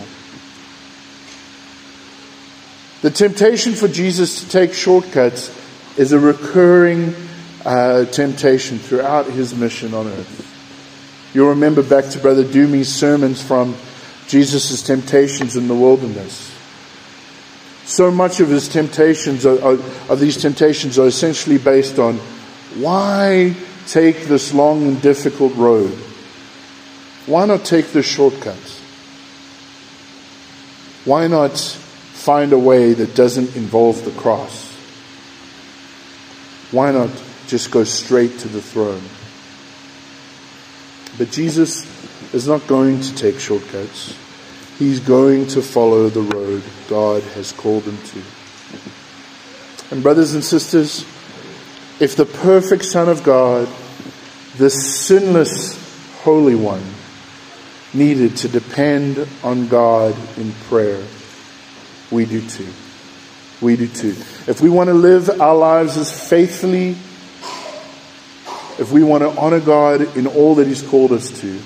The 3.03 3.11
temptation 3.11 3.75
for 3.75 3.87
Jesus 3.87 4.43
to 4.43 4.49
take 4.49 4.75
shortcuts 4.75 5.57
is 5.97 6.13
a 6.13 6.19
recurring 6.19 7.15
uh, 7.65 8.05
temptation 8.07 8.79
throughout 8.79 9.27
his 9.27 9.55
mission 9.55 9.95
on 9.95 10.07
earth. 10.07 10.45
You'll 11.35 11.51
remember 11.51 11.83
back 11.83 12.07
to 12.11 12.19
Brother 12.19 12.45
Doomie's 12.45 12.93
sermons 12.93 13.43
from 13.43 13.77
Jesus' 14.29 14.83
temptations 14.83 15.57
in 15.57 15.69
the 15.69 15.75
wilderness. 15.75 16.55
So 17.85 18.11
much 18.11 18.41
of 18.41 18.49
his 18.49 18.69
temptations, 18.69 19.47
are, 19.47 19.79
are, 20.11 20.17
these 20.17 20.37
temptations, 20.37 20.99
are 20.99 21.07
essentially 21.07 21.59
based 21.59 21.99
on 21.99 22.17
why 22.77 23.55
take 23.87 24.25
this 24.25 24.53
long 24.53 24.87
and 24.87 25.01
difficult 25.01 25.55
road? 25.57 25.91
Why 27.27 27.47
not 27.47 27.65
take 27.65 27.87
the 27.89 28.03
shortcuts? 28.03 28.81
Why 31.05 31.27
not 31.27 31.59
find 31.59 32.53
a 32.53 32.59
way 32.59 32.93
that 32.93 33.15
doesn't 33.15 33.57
involve 33.57 34.05
the 34.05 34.11
cross? 34.13 34.67
Why 36.71 36.93
not 36.93 37.09
just 37.49 37.71
go 37.71 37.83
straight 37.83 38.39
to 38.41 38.49
the 38.49 38.63
throne. 38.63 39.03
But 41.17 41.33
Jesus 41.33 41.85
is 42.33 42.47
not 42.47 42.67
going 42.69 43.01
to 43.01 43.15
take 43.17 43.41
shortcuts. 43.41 44.15
He's 44.79 45.01
going 45.01 45.49
to 45.49 45.63
follow 45.63 46.09
the 46.09 46.21
road 46.21 46.63
God 46.89 47.23
has 47.35 47.51
called 47.51 47.83
him 47.83 47.99
to. 47.99 48.23
And, 49.91 50.03
brothers 50.03 50.35
and 50.35 50.45
sisters, 50.45 51.01
if 51.99 52.15
the 52.15 52.27
perfect 52.27 52.85
Son 52.85 53.09
of 53.09 53.25
God, 53.25 53.67
the 54.59 54.71
sinless 54.71 55.77
Holy 56.23 56.55
One, 56.55 56.85
needed 57.95 58.37
to 58.37 58.49
depend 58.49 59.27
on 59.43 59.67
God 59.69 60.15
in 60.37 60.53
prayer, 60.69 61.03
we 62.11 62.27
do 62.27 62.47
too. 62.47 62.69
we 63.61 63.77
do 63.77 63.89
too. 63.89 64.15
If 64.47 64.61
we 64.61 64.69
want 64.69 64.89
to 64.89 64.95
live 64.95 65.41
our 65.41 65.57
lives 65.57 65.97
as 65.97 66.29
faithfully, 66.29 66.97
if 68.79 68.93
we 68.93 69.03
want 69.03 69.23
to 69.23 69.31
honor 69.39 69.61
God 69.61 70.17
in 70.17 70.27
all 70.27 70.55
that 70.57 70.67
He's 70.67 70.83
called 70.83 71.13
us 71.13 71.41
to, 71.41 71.61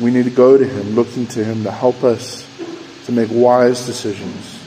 we 0.00 0.10
need 0.10 0.24
to 0.24 0.30
go 0.30 0.58
to 0.58 0.66
Him, 0.66 0.94
looking 0.94 1.26
to 1.28 1.44
Him 1.44 1.64
to 1.64 1.70
help 1.70 2.04
us 2.04 2.46
to 3.06 3.12
make 3.12 3.28
wise 3.30 3.86
decisions 3.86 4.58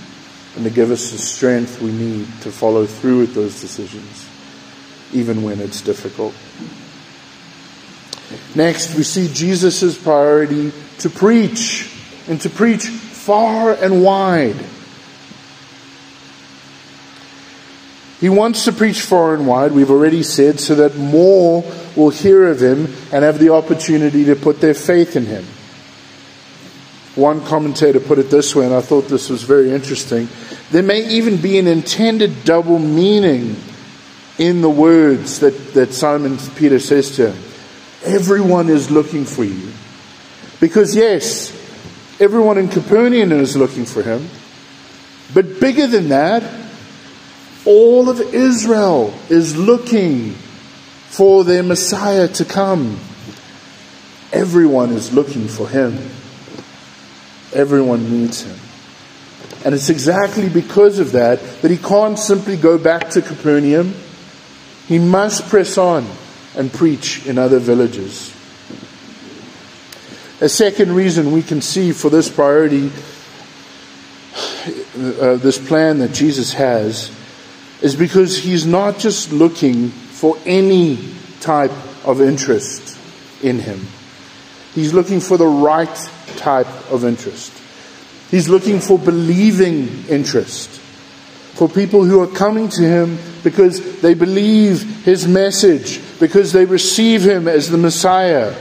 and 0.55 0.63
to 0.63 0.69
give 0.69 0.91
us 0.91 1.11
the 1.11 1.17
strength 1.17 1.81
we 1.81 1.91
need 1.91 2.25
to 2.41 2.51
follow 2.51 2.85
through 2.85 3.19
with 3.19 3.33
those 3.33 3.61
decisions, 3.61 4.27
even 5.13 5.43
when 5.43 5.59
it's 5.59 5.81
difficult. 5.81 6.33
Next, 8.55 8.95
we 8.95 9.03
see 9.03 9.31
Jesus' 9.33 9.97
priority 9.97 10.71
to 10.99 11.09
preach 11.09 11.93
and 12.27 12.39
to 12.41 12.49
preach 12.49 12.85
far 12.85 13.73
and 13.73 14.03
wide. 14.03 14.55
He 18.19 18.27
wants 18.27 18.65
to 18.65 18.73
preach 18.73 19.01
far 19.01 19.33
and 19.33 19.47
wide, 19.47 19.71
we've 19.71 19.89
already 19.89 20.23
said, 20.23 20.59
so 20.59 20.75
that 20.75 20.97
more 20.97 21.63
will 21.95 22.09
hear 22.09 22.49
of 22.49 22.61
him 22.61 22.93
and 23.13 23.23
have 23.23 23.39
the 23.39 23.53
opportunity 23.53 24.25
to 24.25 24.35
put 24.35 24.59
their 24.59 24.73
faith 24.73 25.15
in 25.15 25.25
him. 25.25 25.45
One 27.15 27.43
commentator 27.45 27.99
put 27.99 28.19
it 28.19 28.29
this 28.29 28.55
way, 28.55 28.65
and 28.65 28.73
I 28.73 28.81
thought 28.81 29.07
this 29.07 29.29
was 29.29 29.43
very 29.43 29.71
interesting. 29.71 30.27
There 30.71 30.83
may 30.83 31.07
even 31.07 31.37
be 31.37 31.57
an 31.59 31.67
intended 31.67 32.43
double 32.43 32.77
meaning 32.77 33.55
in 34.37 34.61
the 34.61 34.69
words 34.69 35.39
that, 35.39 35.73
that 35.73 35.93
Simon 35.93 36.37
Peter 36.55 36.79
says 36.79 37.15
to 37.15 37.31
him. 37.31 37.43
Everyone 38.03 38.69
is 38.69 38.91
looking 38.91 39.25
for 39.25 39.43
you. 39.43 39.71
Because, 40.59 40.95
yes, 40.95 41.51
everyone 42.19 42.57
in 42.57 42.67
Capernaum 42.67 43.31
is 43.31 43.55
looking 43.55 43.85
for 43.85 44.03
him. 44.03 44.29
But 45.33 45.59
bigger 45.59 45.87
than 45.87 46.09
that, 46.09 46.58
all 47.65 48.09
of 48.09 48.19
Israel 48.19 49.13
is 49.29 49.57
looking 49.57 50.31
for 51.09 51.43
their 51.43 51.63
Messiah 51.63 52.27
to 52.27 52.45
come. 52.45 52.99
Everyone 54.31 54.91
is 54.91 55.13
looking 55.13 55.47
for 55.47 55.67
him. 55.67 55.97
Everyone 57.53 58.09
needs 58.11 58.43
him. 58.43 58.57
And 59.65 59.75
it's 59.75 59.89
exactly 59.89 60.47
because 60.47 60.99
of 60.99 61.11
that 61.13 61.41
that 61.61 61.71
he 61.71 61.77
can't 61.77 62.17
simply 62.17 62.55
go 62.55 62.77
back 62.77 63.09
to 63.11 63.21
Capernaum. 63.21 63.93
He 64.87 64.99
must 64.99 65.49
press 65.49 65.77
on 65.77 66.07
and 66.55 66.71
preach 66.71 67.25
in 67.25 67.37
other 67.37 67.59
villages. 67.59 68.33
A 70.41 70.47
second 70.47 70.95
reason 70.95 71.33
we 71.33 71.43
can 71.43 71.61
see 71.61 71.91
for 71.91 72.09
this 72.09 72.29
priority, 72.29 72.89
uh, 74.95 75.35
this 75.35 75.57
plan 75.57 75.99
that 75.99 76.13
Jesus 76.13 76.53
has, 76.53 77.11
is 77.81 77.95
because 77.95 78.37
he's 78.37 78.65
not 78.65 78.99
just 78.99 79.31
looking 79.31 79.89
for 79.89 80.37
any 80.45 80.97
type 81.39 81.71
of 82.05 82.21
interest 82.21 82.97
in 83.41 83.59
him. 83.59 83.87
He's 84.73 84.93
looking 84.93 85.19
for 85.19 85.37
the 85.37 85.47
right 85.47 85.95
type 86.37 86.67
of 86.91 87.05
interest. 87.05 87.53
He's 88.29 88.47
looking 88.47 88.79
for 88.79 88.99
believing 88.99 90.05
interest. 90.07 90.69
For 90.69 91.67
people 91.67 92.03
who 92.03 92.21
are 92.21 92.27
coming 92.27 92.69
to 92.69 92.81
him 92.81 93.17
because 93.43 94.01
they 94.01 94.13
believe 94.13 95.03
his 95.03 95.27
message, 95.27 95.99
because 96.19 96.53
they 96.53 96.65
receive 96.65 97.23
him 97.25 97.47
as 97.47 97.69
the 97.69 97.77
Messiah, 97.77 98.55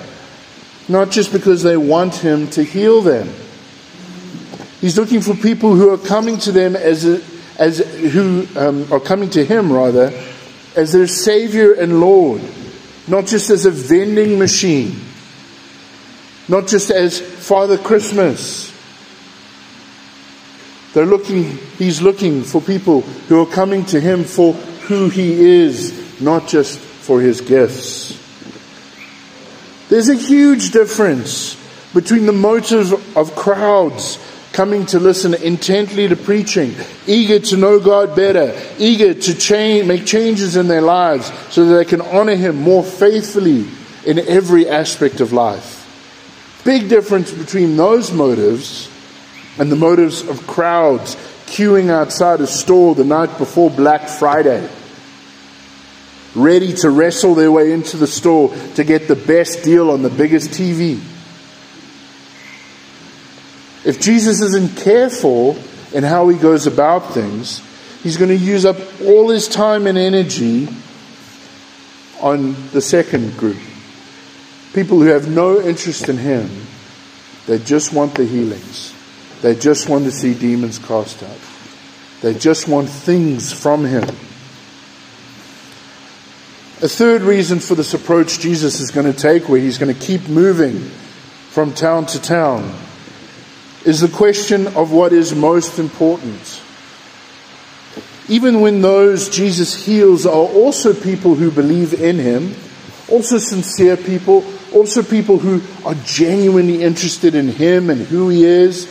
not 0.88 1.10
just 1.10 1.32
because 1.32 1.62
they 1.62 1.76
want 1.76 2.14
him 2.16 2.48
to 2.50 2.64
heal 2.64 3.02
them. 3.02 3.28
He's 4.80 4.96
looking 4.96 5.20
for 5.20 5.34
people 5.34 5.74
who 5.74 5.90
are 5.92 5.98
coming 5.98 6.38
to 6.38 6.52
them 6.52 6.74
as, 6.76 7.04
a, 7.04 7.20
as 7.58 7.78
who 7.78 8.46
um, 8.56 8.90
are 8.92 9.00
coming 9.00 9.30
to 9.30 9.44
him 9.44 9.72
rather 9.72 10.12
as 10.76 10.92
their 10.92 11.08
Savior 11.08 11.72
and 11.72 12.00
Lord, 12.00 12.40
not 13.08 13.26
just 13.26 13.50
as 13.50 13.66
a 13.66 13.70
vending 13.70 14.38
machine, 14.38 15.00
not 16.48 16.68
just 16.68 16.90
as 16.90 17.20
Father 17.20 17.76
Christmas. 17.76 18.72
They're 20.94 21.04
looking, 21.04 21.58
he's 21.78 22.00
looking 22.00 22.44
for 22.44 22.60
people 22.60 23.02
who 23.02 23.42
are 23.42 23.46
coming 23.46 23.84
to 23.86 24.00
him 24.00 24.24
for 24.24 24.52
who 24.52 25.08
he 25.08 25.32
is, 25.32 26.20
not 26.20 26.48
just 26.48 26.78
for 26.78 27.20
his 27.20 27.40
gifts. 27.40 28.16
There's 29.88 30.08
a 30.08 30.14
huge 30.14 30.70
difference 30.70 31.56
between 31.94 32.26
the 32.26 32.32
motive 32.32 33.16
of 33.16 33.34
crowds 33.34 34.18
coming 34.58 34.84
to 34.86 34.98
listen 34.98 35.34
intently 35.34 36.08
to 36.08 36.16
preaching, 36.16 36.74
eager 37.06 37.38
to 37.38 37.56
know 37.56 37.78
God 37.78 38.16
better, 38.16 38.60
eager 38.76 39.14
to 39.14 39.38
change, 39.38 39.86
make 39.86 40.04
changes 40.04 40.56
in 40.56 40.66
their 40.66 40.80
lives 40.80 41.30
so 41.50 41.64
that 41.64 41.76
they 41.76 41.84
can 41.84 42.00
honor 42.00 42.34
Him 42.34 42.56
more 42.56 42.82
faithfully 42.82 43.68
in 44.04 44.18
every 44.18 44.68
aspect 44.68 45.20
of 45.20 45.32
life. 45.32 45.76
Big 46.64 46.88
difference 46.88 47.30
between 47.30 47.76
those 47.76 48.10
motives 48.10 48.90
and 49.60 49.70
the 49.70 49.76
motives 49.76 50.26
of 50.26 50.44
crowds 50.48 51.14
queuing 51.46 51.88
outside 51.88 52.40
a 52.40 52.46
store 52.48 52.96
the 52.96 53.04
night 53.04 53.38
before 53.38 53.70
Black 53.70 54.08
Friday 54.08 54.68
ready 56.34 56.72
to 56.72 56.90
wrestle 56.90 57.36
their 57.36 57.52
way 57.52 57.70
into 57.70 57.96
the 57.96 58.08
store 58.08 58.52
to 58.74 58.82
get 58.82 59.06
the 59.06 59.14
best 59.14 59.62
deal 59.62 59.88
on 59.92 60.02
the 60.02 60.10
biggest 60.10 60.50
TV. 60.50 61.00
If 63.84 64.00
Jesus 64.00 64.40
isn't 64.40 64.76
careful 64.76 65.56
in 65.92 66.04
how 66.04 66.28
he 66.28 66.38
goes 66.38 66.66
about 66.66 67.14
things, 67.14 67.62
he's 68.02 68.16
going 68.16 68.30
to 68.30 68.36
use 68.36 68.64
up 68.64 68.76
all 69.02 69.28
his 69.28 69.48
time 69.48 69.86
and 69.86 69.96
energy 69.96 70.68
on 72.20 72.56
the 72.72 72.80
second 72.80 73.36
group. 73.36 73.58
People 74.74 74.98
who 74.98 75.06
have 75.06 75.28
no 75.28 75.60
interest 75.60 76.08
in 76.08 76.18
him, 76.18 76.48
they 77.46 77.58
just 77.58 77.92
want 77.92 78.14
the 78.14 78.24
healings. 78.24 78.94
They 79.40 79.54
just 79.54 79.88
want 79.88 80.04
to 80.04 80.10
see 80.10 80.34
demons 80.34 80.78
cast 80.78 81.22
out. 81.22 81.38
They 82.20 82.34
just 82.34 82.68
want 82.68 82.88
things 82.88 83.52
from 83.52 83.84
him. 83.84 84.08
A 86.80 86.88
third 86.88 87.22
reason 87.22 87.60
for 87.60 87.74
this 87.74 87.94
approach 87.94 88.40
Jesus 88.40 88.80
is 88.80 88.90
going 88.90 89.10
to 89.10 89.18
take, 89.18 89.48
where 89.48 89.60
he's 89.60 89.78
going 89.78 89.92
to 89.94 90.00
keep 90.00 90.28
moving 90.28 90.78
from 91.50 91.72
town 91.72 92.06
to 92.06 92.20
town, 92.20 92.72
is 93.84 94.00
the 94.00 94.08
question 94.08 94.66
of 94.68 94.92
what 94.92 95.12
is 95.12 95.34
most 95.34 95.78
important. 95.78 96.62
Even 98.28 98.60
when 98.60 98.82
those 98.82 99.28
Jesus 99.28 99.86
heals 99.86 100.26
are 100.26 100.32
also 100.32 100.92
people 100.92 101.34
who 101.34 101.50
believe 101.50 101.94
in 101.94 102.18
him, 102.18 102.54
also 103.08 103.38
sincere 103.38 103.96
people, 103.96 104.44
also 104.74 105.02
people 105.02 105.38
who 105.38 105.62
are 105.86 105.94
genuinely 106.04 106.82
interested 106.82 107.34
in 107.34 107.48
him 107.48 107.88
and 107.88 108.02
who 108.02 108.28
he 108.28 108.44
is, 108.44 108.86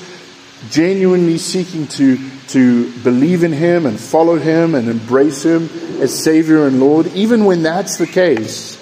genuinely 0.69 1.37
seeking 1.37 1.87
to, 1.87 2.17
to 2.47 2.91
believe 2.99 3.43
in 3.43 3.53
Him 3.53 3.85
and 3.85 3.99
follow 3.99 4.37
Him 4.37 4.75
and 4.75 4.89
embrace 4.89 5.43
Him 5.43 5.69
as 6.01 6.23
Savior 6.23 6.67
and 6.67 6.79
Lord, 6.79 7.07
even 7.07 7.45
when 7.45 7.63
that's 7.63 7.97
the 7.97 8.07
case, 8.07 8.75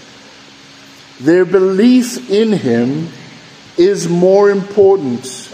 their 1.20 1.46
belief 1.46 2.30
in 2.30 2.54
Him 2.54 3.10
is 3.78 4.08
more 4.08 4.50
important 4.50 5.45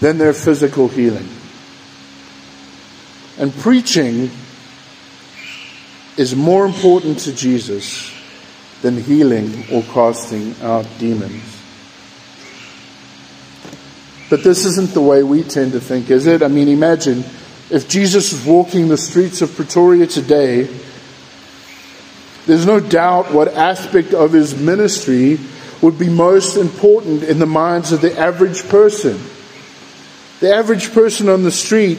than 0.00 0.18
their 0.18 0.32
physical 0.32 0.88
healing. 0.88 1.28
And 3.38 3.52
preaching 3.54 4.30
is 6.16 6.34
more 6.34 6.64
important 6.64 7.18
to 7.20 7.34
Jesus 7.34 8.12
than 8.82 8.96
healing 9.02 9.64
or 9.72 9.82
casting 9.82 10.54
out 10.62 10.86
demons. 10.98 11.42
But 14.28 14.42
this 14.42 14.64
isn't 14.64 14.92
the 14.92 15.00
way 15.00 15.22
we 15.22 15.42
tend 15.42 15.72
to 15.72 15.80
think, 15.80 16.10
is 16.10 16.26
it? 16.26 16.42
I 16.42 16.48
mean, 16.48 16.68
imagine 16.68 17.24
if 17.70 17.88
Jesus 17.88 18.32
was 18.32 18.44
walking 18.44 18.88
the 18.88 18.96
streets 18.96 19.42
of 19.42 19.54
Pretoria 19.54 20.06
today, 20.06 20.68
there's 22.46 22.66
no 22.66 22.80
doubt 22.80 23.32
what 23.32 23.48
aspect 23.48 24.14
of 24.14 24.32
his 24.32 24.58
ministry 24.58 25.38
would 25.82 25.98
be 25.98 26.08
most 26.08 26.56
important 26.56 27.22
in 27.24 27.38
the 27.38 27.46
minds 27.46 27.92
of 27.92 28.00
the 28.00 28.18
average 28.18 28.68
person. 28.68 29.20
The 30.40 30.54
average 30.54 30.92
person 30.92 31.28
on 31.28 31.42
the 31.42 31.50
street 31.50 31.98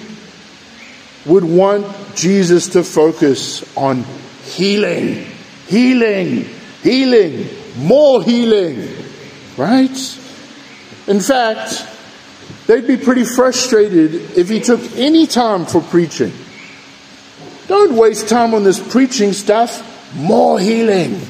would 1.26 1.44
want 1.44 1.88
Jesus 2.16 2.70
to 2.70 2.84
focus 2.84 3.64
on 3.76 4.06
healing, 4.44 5.26
healing, 5.68 6.46
healing, 6.82 7.48
more 7.78 8.24
healing, 8.24 8.88
right? 9.58 10.20
In 11.08 11.20
fact, 11.20 11.86
They'd 12.68 12.86
be 12.86 12.98
pretty 12.98 13.24
frustrated 13.24 14.14
if 14.38 14.50
he 14.50 14.60
took 14.60 14.82
any 14.98 15.26
time 15.26 15.66
for 15.66 15.82
preaching. 15.82 16.34
Don't 17.68 17.94
waste 17.96 18.28
time 18.28 18.54
on 18.54 18.64
this 18.64 18.78
preaching 18.78 19.32
stuff. 19.32 20.14
More 20.16 20.60
healing. 20.60 21.22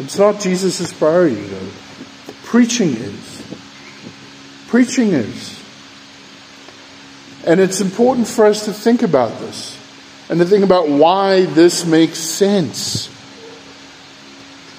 It's 0.00 0.18
not 0.18 0.40
Jesus' 0.40 0.92
priority, 0.92 1.36
though. 1.36 1.68
Preaching 2.42 2.90
is. 2.90 3.33
Preaching 4.74 5.12
is. 5.12 5.62
And 7.46 7.60
it's 7.60 7.80
important 7.80 8.26
for 8.26 8.44
us 8.44 8.64
to 8.64 8.72
think 8.72 9.04
about 9.04 9.38
this 9.38 9.78
and 10.28 10.40
to 10.40 10.44
think 10.44 10.64
about 10.64 10.88
why 10.88 11.44
this 11.44 11.86
makes 11.86 12.18
sense. 12.18 13.06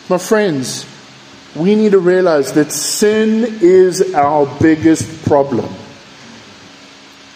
My 0.10 0.17
friends, 0.17 0.86
we 1.55 1.75
need 1.75 1.93
to 1.93 1.99
realize 1.99 2.51
that 2.55 2.73
sin 2.73 3.60
is 3.62 4.13
our 4.13 4.53
biggest 4.60 5.29
problem. 5.29 5.73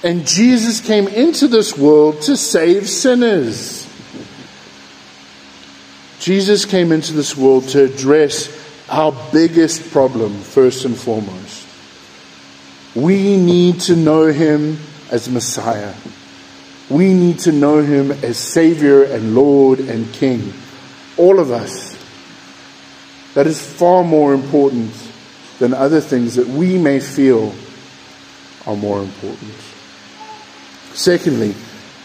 And 0.04 0.28
Jesus 0.28 0.82
came 0.82 1.08
into 1.08 1.48
this 1.48 1.78
world 1.78 2.24
to 2.24 2.36
save 2.36 2.89
sinners. 2.89 3.88
Jesus 6.19 6.65
came 6.65 6.91
into 6.91 7.13
this 7.13 7.38
world 7.38 7.69
to 7.69 7.86
address 7.86 8.54
our 8.89 9.13
biggest 9.32 9.91
problem, 9.91 10.34
first 10.41 10.84
and 10.84 10.98
foremost. 10.98 11.49
We 12.95 13.38
need 13.38 13.82
to 13.82 13.95
know 13.95 14.28
him 14.28 14.80
as 15.12 15.30
Messiah. 15.30 15.93
We 16.89 17.13
need 17.13 17.39
to 17.39 17.52
know 17.52 17.82
him 17.82 18.12
as 18.12 18.38
Savior 18.38 19.04
and 19.04 19.36
Lord 19.36 19.80
and 19.80 20.12
King. 20.12 20.54
All 21.17 21.39
of 21.39 21.52
us. 21.52 21.97
That 23.36 23.45
is 23.45 23.62
far 23.62 24.04
more 24.04 24.34
important 24.34 24.91
than 25.60 25.73
other 25.73 26.02
things 26.02 26.36
that 26.36 26.47
we 26.47 26.78
may 26.78 26.99
feel 26.99 27.54
are 28.65 28.75
more 28.75 29.02
important. 29.02 29.54
Secondly, 30.93 31.54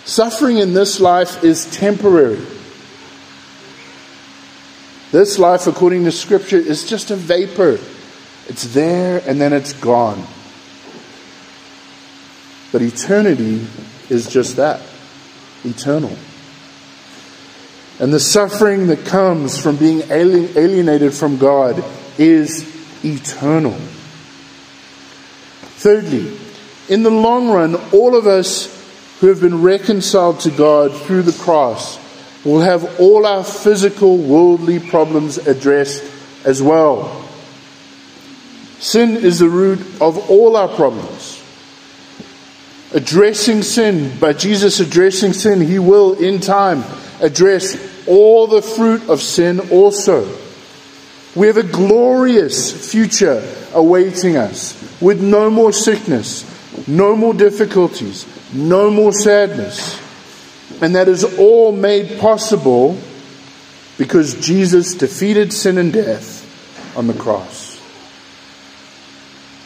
suffering 0.04 0.58
in 0.58 0.74
this 0.74 1.00
life 1.00 1.42
is 1.42 1.64
temporary. 1.66 2.44
This 5.12 5.38
life, 5.38 5.66
according 5.66 6.04
to 6.04 6.12
Scripture, 6.12 6.58
is 6.58 6.88
just 6.88 7.10
a 7.10 7.16
vapor. 7.16 7.78
It's 8.48 8.74
there 8.74 9.22
and 9.26 9.40
then 9.40 9.52
it's 9.52 9.72
gone. 9.72 10.26
But 12.74 12.82
eternity 12.82 13.64
is 14.10 14.26
just 14.26 14.56
that 14.56 14.80
eternal. 15.62 16.10
And 18.00 18.12
the 18.12 18.18
suffering 18.18 18.88
that 18.88 19.06
comes 19.06 19.62
from 19.62 19.76
being 19.76 20.02
alienated 20.10 21.14
from 21.14 21.37
God 21.37 21.84
is 22.18 22.66
eternal. 23.04 23.76
Thirdly, 25.76 26.37
in 26.88 27.04
the 27.04 27.12
long 27.12 27.48
run, 27.48 27.76
all 27.92 28.16
of 28.16 28.26
us 28.26 28.66
who 29.20 29.28
have 29.28 29.40
been 29.40 29.62
reconciled 29.62 30.40
to 30.40 30.50
God 30.50 30.92
through 31.02 31.22
the 31.22 31.44
cross 31.44 32.00
will 32.44 32.62
have 32.62 32.98
all 32.98 33.24
our 33.24 33.44
physical, 33.44 34.18
worldly 34.18 34.80
problems 34.80 35.38
addressed 35.38 36.02
as 36.44 36.60
well. 36.60 37.24
Sin 38.80 39.16
is 39.16 39.38
the 39.38 39.48
root 39.48 39.78
of 40.00 40.28
all 40.28 40.56
our 40.56 40.74
problems. 40.74 41.23
Addressing 42.94 43.62
sin, 43.62 44.16
by 44.20 44.33
Jesus 44.33 44.78
addressing 44.78 45.33
sin, 45.33 45.61
He 45.61 45.80
will 45.80 46.14
in 46.14 46.38
time 46.38 46.85
address 47.20 47.76
all 48.07 48.46
the 48.46 48.62
fruit 48.62 49.09
of 49.09 49.20
sin 49.20 49.59
also. 49.70 50.33
We 51.35 51.48
have 51.48 51.57
a 51.57 51.64
glorious 51.64 52.92
future 52.92 53.42
awaiting 53.72 54.37
us 54.37 54.80
with 55.00 55.20
no 55.20 55.50
more 55.50 55.72
sickness, 55.72 56.44
no 56.87 57.16
more 57.16 57.35
difficulties, 57.35 58.26
no 58.54 58.92
more 58.92 59.12
sadness. 59.12 60.00
And 60.80 60.94
that 60.94 61.09
is 61.09 61.24
all 61.37 61.72
made 61.72 62.20
possible 62.20 62.96
because 63.98 64.35
Jesus 64.35 64.94
defeated 64.94 65.52
sin 65.52 65.78
and 65.78 65.92
death 65.92 66.96
on 66.96 67.09
the 67.09 67.14
cross. 67.14 67.80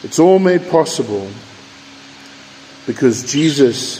It's 0.03 0.17
all 0.17 0.39
made 0.39 0.67
possible 0.71 1.29
because 2.89 3.21
Jesus 3.31 3.99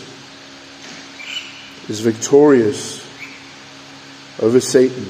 is 1.87 1.99
victorious 1.99 3.07
over 4.41 4.59
Satan. 4.59 5.05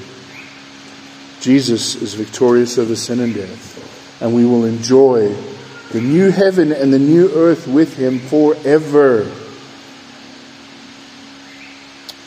Jesus 1.40 1.94
is 1.94 2.12
victorious 2.12 2.76
over 2.76 2.94
sin 2.94 3.20
and 3.20 3.34
death. 3.34 4.20
And 4.20 4.34
we 4.34 4.44
will 4.44 4.66
enjoy 4.66 5.34
the 5.92 6.02
new 6.02 6.30
heaven 6.30 6.72
and 6.72 6.92
the 6.92 6.98
new 6.98 7.32
earth 7.34 7.66
with 7.66 7.96
him 7.96 8.18
forever. 8.18 9.24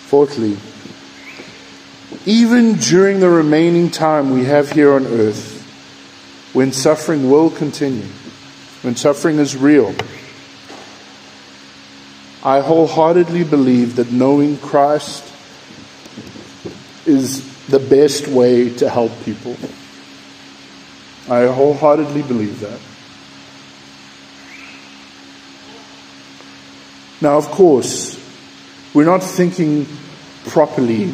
Fourthly, 0.08 0.58
even 2.26 2.78
during 2.78 3.20
the 3.20 3.30
remaining 3.30 3.92
time 3.92 4.32
we 4.32 4.46
have 4.46 4.72
here 4.72 4.92
on 4.94 5.06
earth, 5.06 5.62
when 6.54 6.72
suffering 6.72 7.30
will 7.30 7.52
continue, 7.52 8.08
when 8.82 8.96
suffering 8.96 9.38
is 9.38 9.56
real, 9.56 9.94
I 12.46 12.60
wholeheartedly 12.60 13.46
believe 13.46 13.96
that 13.96 14.12
knowing 14.12 14.58
Christ 14.58 15.24
is 17.06 17.66
the 17.68 17.80
best 17.80 18.28
way 18.28 18.74
to 18.76 18.90
help 18.90 19.12
people. 19.24 19.56
I 21.30 21.46
wholeheartedly 21.46 22.24
believe 22.24 22.60
that. 22.60 22.80
Now, 27.22 27.38
of 27.38 27.46
course, 27.46 28.20
we're 28.94 29.06
not 29.06 29.24
thinking 29.24 29.88
properly 30.48 31.14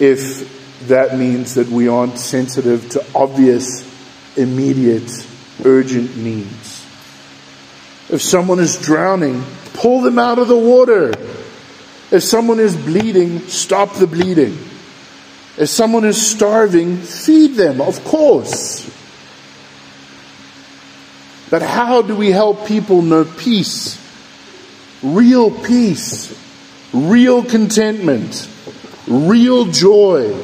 if 0.00 0.88
that 0.88 1.16
means 1.16 1.54
that 1.54 1.68
we 1.68 1.86
aren't 1.86 2.18
sensitive 2.18 2.90
to 2.90 3.06
obvious, 3.14 3.86
immediate, 4.36 5.10
urgent 5.64 6.16
needs. 6.16 6.75
If 8.08 8.22
someone 8.22 8.60
is 8.60 8.76
drowning, 8.80 9.42
pull 9.74 10.00
them 10.00 10.18
out 10.18 10.38
of 10.38 10.48
the 10.48 10.56
water. 10.56 11.12
If 12.10 12.22
someone 12.22 12.60
is 12.60 12.76
bleeding, 12.76 13.40
stop 13.48 13.94
the 13.94 14.06
bleeding. 14.06 14.56
If 15.58 15.68
someone 15.68 16.04
is 16.04 16.24
starving, 16.24 16.98
feed 16.98 17.54
them, 17.54 17.80
of 17.80 18.04
course. 18.04 18.84
But 21.50 21.62
how 21.62 22.02
do 22.02 22.14
we 22.14 22.30
help 22.30 22.66
people 22.66 23.02
know 23.02 23.24
peace? 23.24 23.98
Real 25.02 25.50
peace, 25.50 26.36
real 26.92 27.44
contentment, 27.44 28.48
real 29.06 29.66
joy, 29.66 30.36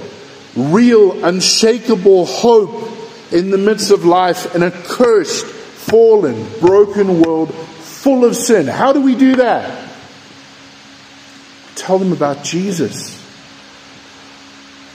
real 0.57 1.25
unshakable 1.25 2.27
hope 2.27 2.90
in 3.33 3.51
the 3.51 3.59
midst 3.59 3.90
of 3.90 4.05
life 4.05 4.55
in 4.55 4.62
a 4.62 4.70
cursed, 4.70 5.46
fallen, 5.90 6.49
broken 6.61 7.21
world 7.21 7.53
full 7.55 8.25
of 8.25 8.37
sin. 8.37 8.66
How 8.66 8.92
do 8.92 9.01
we 9.01 9.14
do 9.14 9.37
that? 9.37 9.90
Tell 11.75 11.99
them 11.99 12.12
about 12.12 12.45
Jesus. 12.45 13.21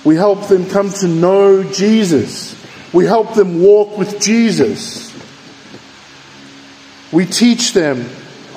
We 0.03 0.15
help 0.15 0.47
them 0.47 0.69
come 0.69 0.89
to 0.91 1.07
know 1.07 1.63
Jesus. 1.63 2.55
We 2.93 3.05
help 3.05 3.33
them 3.33 3.61
walk 3.61 3.97
with 3.97 4.21
Jesus. 4.21 5.13
We 7.11 7.25
teach 7.25 7.73
them 7.73 8.01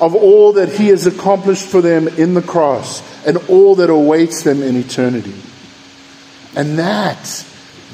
of 0.00 0.14
all 0.14 0.52
that 0.54 0.70
He 0.70 0.88
has 0.88 1.06
accomplished 1.06 1.66
for 1.66 1.80
them 1.80 2.08
in 2.08 2.34
the 2.34 2.42
cross 2.42 3.02
and 3.26 3.36
all 3.48 3.74
that 3.76 3.90
awaits 3.90 4.42
them 4.42 4.62
in 4.62 4.76
eternity. 4.76 5.34
And 6.56 6.78
that, 6.78 7.46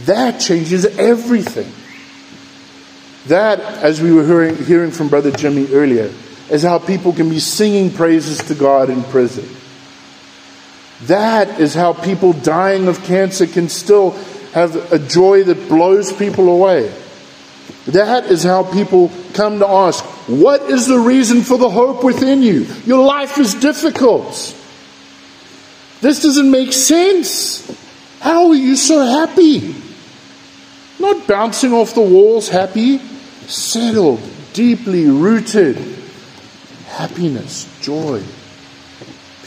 that 0.05 0.40
changes 0.40 0.85
everything. 0.85 1.70
That, 3.29 3.61
as 3.61 4.01
we 4.01 4.12
were 4.12 4.25
hearing, 4.25 4.57
hearing 4.57 4.91
from 4.91 5.09
Brother 5.09 5.31
Jimmy 5.31 5.67
earlier, 5.73 6.12
is 6.51 6.62
how 6.62 6.79
people 6.79 7.12
can 7.12 7.29
be 7.29 7.41
singing 7.41 7.91
praises 7.91 8.39
to 8.45 8.55
God 8.55 8.89
in 8.89 9.03
prison. 9.05 9.49
That 11.03 11.61
is 11.61 11.75
how 11.75 11.93
people 11.93 12.33
dying 12.33 12.89
of 12.89 13.03
cancer 13.05 13.47
can 13.47 13.69
still 13.69 14.12
have 14.53 14.93
a 14.93 14.99
joy 14.99 15.45
that 15.45 15.69
blows 15.69 16.12
people 16.12 16.49
away. 16.49 16.95
That 17.87 18.27
is 18.27 18.43
how 18.43 18.65
people 18.73 19.11
come 19.35 19.59
to 19.59 19.69
ask, 19.69 20.05
What 20.29 20.62
is 20.62 20.87
the 20.87 20.99
reason 20.99 21.43
for 21.43 21.59
the 21.59 21.69
hope 21.69 22.03
within 22.03 22.43
you? 22.43 22.67
Your 22.85 23.05
life 23.05 23.39
is 23.39 23.55
difficult. 23.55 24.57
This 26.01 26.23
doesn't 26.23 26.51
make 26.51 26.73
sense. 26.73 27.67
How 28.21 28.49
are 28.49 28.55
you 28.55 28.77
so 28.77 29.05
happy? 29.05 29.75
Not 30.99 31.27
bouncing 31.27 31.73
off 31.73 31.95
the 31.95 32.01
walls 32.01 32.49
happy, 32.49 33.01
settled, 33.48 34.20
deeply 34.52 35.06
rooted. 35.06 35.76
Happiness, 36.87 37.68
joy, 37.82 38.22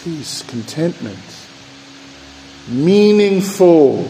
peace, 0.04 0.44
contentment 0.44 1.20
meaningful 2.70 4.08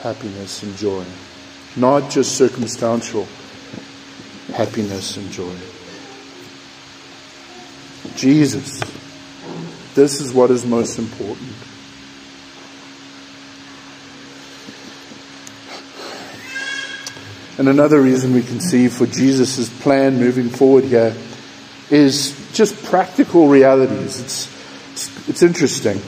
happiness 0.00 0.62
and 0.62 0.76
joy, 0.76 1.04
not 1.76 2.10
just 2.10 2.36
circumstantial 2.36 3.26
happiness 4.54 5.16
and 5.16 5.30
joy. 5.30 5.54
Jesus. 8.16 8.80
This 9.94 10.20
is 10.20 10.32
what 10.32 10.50
is 10.50 10.64
most 10.64 10.98
important. 10.98 11.52
And 17.58 17.68
another 17.68 18.00
reason 18.00 18.34
we 18.34 18.42
can 18.42 18.60
see 18.60 18.88
for 18.88 19.06
Jesus' 19.06 19.70
plan 19.80 20.18
moving 20.18 20.50
forward 20.50 20.84
here 20.84 21.16
is 21.90 22.50
just 22.52 22.84
practical 22.84 23.48
realities. 23.48 24.20
It's, 24.20 24.92
it's, 24.92 25.28
it's 25.28 25.42
interesting. 25.42 26.00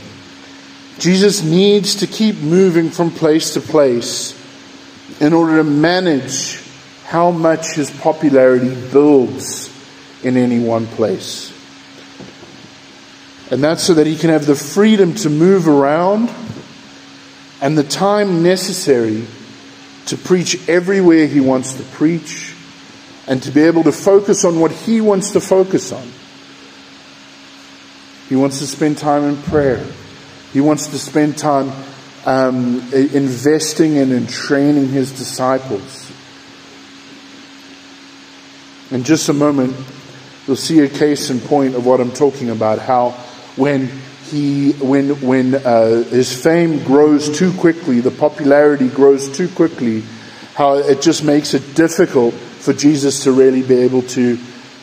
Jesus 0.99 1.43
needs 1.43 1.97
to 1.97 2.07
keep 2.07 2.37
moving 2.37 2.91
from 2.91 3.11
place 3.11 3.55
to 3.55 3.61
place 3.61 4.35
in 5.21 5.33
order 5.33 5.59
to 5.59 5.65
manage 5.65 6.61
how 7.05 7.31
much 7.31 7.75
his 7.75 7.91
popularity 7.91 8.75
builds 8.91 9.71
in 10.23 10.37
any 10.37 10.59
one 10.59 10.87
place. 10.87 11.55
And 13.51 13.65
that's 13.65 13.83
so 13.83 13.95
that 13.95 14.07
he 14.07 14.17
can 14.17 14.29
have 14.29 14.45
the 14.45 14.55
freedom 14.55 15.15
to 15.17 15.31
move 15.31 15.67
around 15.67 16.31
and 17.63 17.79
the 17.79 17.85
time 17.85 18.43
necessary 18.43 19.27
to 20.09 20.17
preach 20.17 20.69
everywhere 20.69 21.27
he 21.27 21.41
wants 21.41 21.75
to 21.75 21.83
preach 21.83 22.55
and 23.27 23.43
to 23.43 23.51
be 23.51 23.63
able 23.63 23.85
to 23.85 23.93
focus 23.93 24.45
on 24.45 24.59
what 24.59 24.71
he 24.71 25.01
wants 25.01 25.33
to 25.33 25.41
focus 25.41 25.93
on. 25.93 26.07
He 28.29 28.37
wants 28.37 28.59
to 28.59 28.67
spend 28.67 28.99
time 28.99 29.25
in 29.25 29.37
prayer. 29.43 29.85
He 30.53 30.61
wants 30.61 30.89
to 30.89 30.99
spend 30.99 31.39
time 31.39 31.73
um, 32.27 32.81
investing 32.93 33.97
in 33.97 34.13
and 34.13 34.29
training 34.29 34.89
his 34.89 35.13
disciples. 35.13 36.11
In 38.91 39.05
just 39.05 39.29
a 39.29 39.35
moment, 39.35 39.77
you'll 40.47 40.57
see 40.57 40.81
a 40.81 40.89
case 40.89 41.31
in 41.31 41.41
point 41.41 41.75
of 41.75 41.85
what 41.85 42.01
I'm 42.01 42.13
talking 42.13 42.51
about. 42.51 42.79
How 42.79 43.11
when 43.57 43.91
he, 44.31 44.73
when 44.73 45.21
when 45.21 45.55
uh, 45.55 46.05
his 46.05 46.33
fame 46.33 46.85
grows 46.85 47.29
too 47.37 47.53
quickly, 47.55 48.01
the 48.01 48.11
popularity 48.11 48.89
grows 48.89 49.29
too 49.29 49.49
quickly, 49.49 50.03
how 50.55 50.75
it 50.75 51.01
just 51.03 51.25
makes 51.25 51.55
it 51.55 51.75
difficult 51.75 52.35
for 52.35 52.73
Jesus 52.73 53.25
to 53.25 53.33
really 53.33 53.63
be 53.63 53.77
able 53.77 54.03
to 54.03 54.39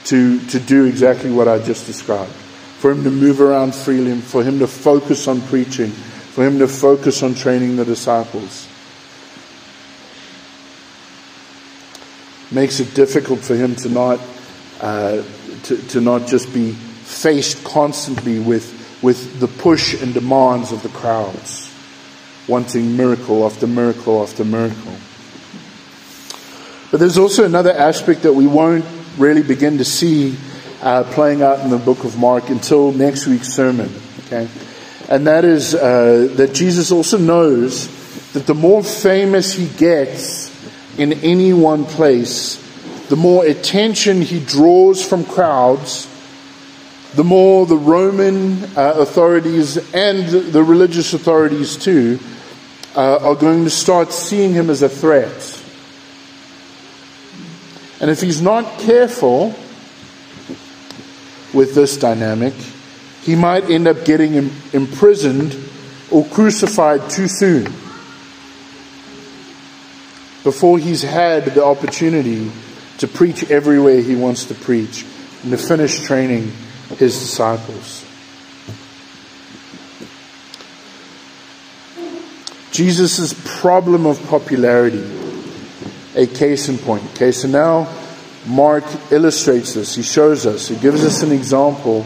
to 0.05 0.39
to 0.47 0.59
do 0.59 0.85
exactly 0.85 1.31
what 1.31 1.47
I 1.47 1.59
just 1.59 1.85
described 1.85 2.31
for 2.85 2.91
him 2.91 3.03
to 3.03 3.09
move 3.09 3.41
around 3.41 3.73
freely, 3.73 4.19
for 4.21 4.43
him 4.43 4.59
to 4.59 4.67
focus 4.67 5.27
on 5.27 5.41
preaching, 5.41 5.89
for 5.89 6.45
him 6.45 6.59
to 6.59 6.67
focus 6.67 7.23
on 7.23 7.33
training 7.33 7.77
the 7.77 7.85
disciples. 7.85 8.67
Makes 12.51 12.79
it 12.79 12.93
difficult 12.93 13.39
for 13.39 13.55
him 13.55 13.75
to 13.77 13.89
not 13.89 14.19
uh, 14.81 15.23
to, 15.63 15.77
to 15.87 16.01
not 16.01 16.27
just 16.27 16.53
be 16.53 16.73
faced 16.73 17.63
constantly 17.63 18.39
with 18.39 18.74
with 19.01 19.39
the 19.39 19.47
push 19.47 20.01
and 20.01 20.13
demands 20.13 20.71
of 20.71 20.81
the 20.83 20.89
crowds, 20.89 21.71
wanting 22.47 22.95
miracle 22.97 23.45
after 23.45 23.67
miracle 23.67 24.23
after 24.23 24.43
miracle. 24.43 24.95
But 26.91 26.99
there's 26.99 27.17
also 27.17 27.43
another 27.43 27.73
aspect 27.73 28.23
that 28.23 28.33
we 28.33 28.47
won't 28.47 28.85
really 29.17 29.43
begin 29.43 29.79
to 29.79 29.85
see 29.85 30.37
uh, 30.81 31.03
playing 31.03 31.41
out 31.41 31.59
in 31.59 31.69
the 31.69 31.77
book 31.77 32.03
of 32.03 32.17
Mark 32.17 32.49
until 32.49 32.91
next 32.91 33.27
week's 33.27 33.49
sermon. 33.49 33.91
Okay? 34.25 34.47
And 35.09 35.27
that 35.27 35.45
is 35.45 35.75
uh, 35.75 36.33
that 36.35 36.53
Jesus 36.53 36.91
also 36.91 37.17
knows 37.17 37.87
that 38.33 38.47
the 38.47 38.53
more 38.53 38.83
famous 38.83 39.53
he 39.53 39.67
gets 39.67 40.51
in 40.97 41.13
any 41.13 41.53
one 41.53 41.85
place, 41.85 42.61
the 43.09 43.15
more 43.15 43.45
attention 43.45 44.21
he 44.21 44.39
draws 44.39 45.05
from 45.05 45.25
crowds, 45.25 46.07
the 47.15 47.23
more 47.23 47.65
the 47.65 47.77
Roman 47.77 48.63
uh, 48.77 48.95
authorities 48.97 49.77
and 49.93 50.27
the 50.27 50.63
religious 50.63 51.13
authorities 51.13 51.77
too 51.77 52.19
uh, 52.95 53.17
are 53.17 53.35
going 53.35 53.63
to 53.63 53.69
start 53.69 54.11
seeing 54.11 54.53
him 54.53 54.69
as 54.69 54.81
a 54.81 54.89
threat. 54.89 55.61
And 58.01 58.11
if 58.11 58.21
he's 58.21 58.41
not 58.41 58.79
careful, 58.79 59.55
with 61.55 61.73
this 61.73 61.97
dynamic, 61.97 62.53
he 63.23 63.35
might 63.35 63.69
end 63.69 63.87
up 63.87 64.05
getting 64.05 64.51
imprisoned 64.73 65.57
or 66.11 66.25
crucified 66.25 67.09
too 67.09 67.27
soon 67.27 67.63
before 70.43 70.77
he's 70.77 71.01
had 71.01 71.45
the 71.45 71.63
opportunity 71.65 72.51
to 72.99 73.07
preach 73.07 73.49
everywhere 73.49 74.01
he 74.01 74.15
wants 74.15 74.45
to 74.45 74.53
preach 74.53 75.03
and 75.41 75.51
to 75.51 75.57
finish 75.57 76.01
training 76.01 76.51
his 76.97 77.19
disciples. 77.19 78.05
Jesus' 82.71 83.33
problem 83.61 84.05
of 84.05 84.21
popularity, 84.27 85.03
a 86.13 86.27
case 86.27 86.67
in 86.67 86.77
point. 86.77 87.03
Okay, 87.13 87.31
so 87.31 87.47
now 87.47 87.87
Mark 88.45 88.83
illustrates 89.11 89.73
this. 89.73 89.95
He 89.95 90.03
shows 90.03 90.45
us. 90.45 90.67
He 90.67 90.75
gives 90.75 91.05
us 91.05 91.23
an 91.23 91.31
example 91.31 92.05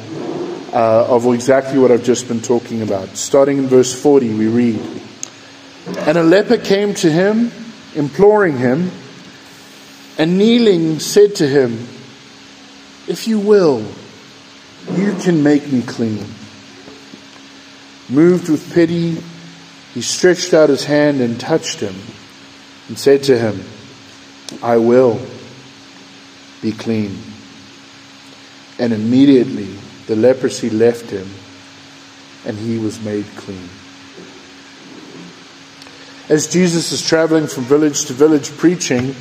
uh, 0.71 1.07
of 1.07 1.25
exactly 1.33 1.79
what 1.79 1.91
I've 1.91 2.03
just 2.03 2.27
been 2.27 2.41
talking 2.41 2.83
about. 2.83 3.17
Starting 3.17 3.57
in 3.57 3.67
verse 3.67 3.99
40, 3.99 4.35
we 4.35 4.47
read 4.47 5.01
And 5.97 6.17
a 6.17 6.23
leper 6.23 6.57
came 6.57 6.93
to 6.95 7.11
him, 7.11 7.51
imploring 7.95 8.57
him, 8.57 8.91
and 10.19 10.37
kneeling 10.37 10.99
said 10.99 11.35
to 11.37 11.47
him, 11.47 11.87
If 13.07 13.27
you 13.27 13.39
will, 13.39 13.83
you 14.91 15.13
can 15.15 15.43
make 15.43 15.71
me 15.71 15.81
clean. 15.81 16.25
Moved 18.09 18.49
with 18.49 18.73
pity, 18.73 19.17
he 19.93 20.01
stretched 20.01 20.53
out 20.53 20.69
his 20.69 20.85
hand 20.85 21.21
and 21.21 21.39
touched 21.39 21.79
him, 21.79 21.95
and 22.87 22.97
said 22.97 23.23
to 23.23 23.37
him, 23.37 23.63
I 24.63 24.77
will 24.77 25.21
be 26.61 26.71
clean. 26.71 27.17
And 28.79 28.93
immediately 28.93 29.75
the 30.07 30.15
leprosy 30.15 30.69
left 30.69 31.09
him 31.09 31.29
and 32.45 32.57
he 32.57 32.77
was 32.77 33.03
made 33.03 33.25
clean. 33.35 33.69
As 36.29 36.47
Jesus 36.47 36.91
is 36.91 37.05
traveling 37.05 37.47
from 37.47 37.63
village 37.63 38.05
to 38.05 38.13
village 38.13 38.55
preaching, 38.57 39.15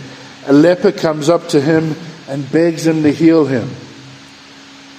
a 0.47 0.53
leper 0.53 0.93
comes 0.93 1.29
up 1.29 1.49
to 1.49 1.61
him 1.61 1.95
and 2.29 2.51
begs 2.53 2.87
him 2.87 3.03
to 3.03 3.13
heal 3.13 3.47
him. 3.47 3.69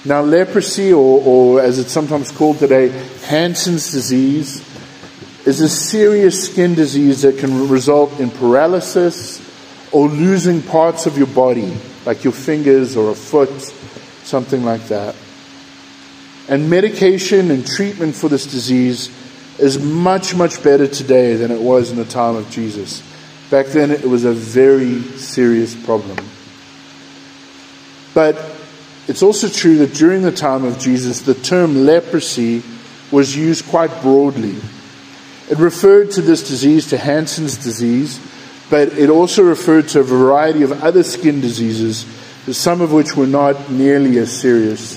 Now, 0.04 0.22
leprosy, 0.22 0.92
or, 0.92 1.20
or 1.22 1.60
as 1.60 1.78
it's 1.78 1.92
sometimes 1.92 2.30
called 2.30 2.58
today, 2.58 2.88
Hansen's 3.26 3.92
disease, 3.92 4.66
is 5.46 5.60
a 5.60 5.68
serious 5.68 6.50
skin 6.50 6.74
disease 6.74 7.22
that 7.22 7.38
can 7.38 7.68
result 7.68 8.18
in 8.18 8.30
paralysis 8.30 9.40
or 9.92 10.08
losing 10.08 10.62
parts 10.62 11.06
of 11.06 11.18
your 11.18 11.26
body 11.26 11.76
like 12.06 12.24
your 12.24 12.32
fingers 12.32 12.96
or 12.96 13.10
a 13.10 13.14
foot, 13.14 13.50
something 14.24 14.64
like 14.64 14.82
that. 14.88 15.14
And 16.48 16.70
medication 16.70 17.50
and 17.50 17.66
treatment 17.66 18.14
for 18.14 18.28
this 18.28 18.46
disease 18.46 19.10
is 19.58 19.78
much, 19.78 20.34
much 20.34 20.62
better 20.62 20.86
today 20.86 21.36
than 21.36 21.50
it 21.50 21.60
was 21.60 21.90
in 21.90 21.96
the 21.96 22.04
time 22.04 22.36
of 22.36 22.50
Jesus. 22.50 23.02
Back 23.50 23.66
then, 23.66 23.90
it 23.90 24.04
was 24.04 24.24
a 24.24 24.32
very 24.32 25.02
serious 25.18 25.74
problem. 25.84 26.16
But 28.14 28.36
it's 29.10 29.24
also 29.24 29.48
true 29.48 29.78
that 29.78 29.92
during 29.92 30.22
the 30.22 30.30
time 30.30 30.64
of 30.64 30.78
Jesus, 30.78 31.22
the 31.22 31.34
term 31.34 31.84
leprosy 31.84 32.62
was 33.10 33.34
used 33.34 33.66
quite 33.66 33.90
broadly. 34.02 34.54
It 35.50 35.58
referred 35.58 36.12
to 36.12 36.22
this 36.22 36.46
disease, 36.46 36.90
to 36.90 36.96
Hansen's 36.96 37.56
disease, 37.56 38.20
but 38.70 38.96
it 38.96 39.10
also 39.10 39.42
referred 39.42 39.88
to 39.88 39.98
a 39.98 40.04
variety 40.04 40.62
of 40.62 40.84
other 40.84 41.02
skin 41.02 41.40
diseases, 41.40 42.06
some 42.56 42.80
of 42.80 42.92
which 42.92 43.16
were 43.16 43.26
not 43.26 43.68
nearly 43.68 44.16
as 44.18 44.30
serious 44.30 44.96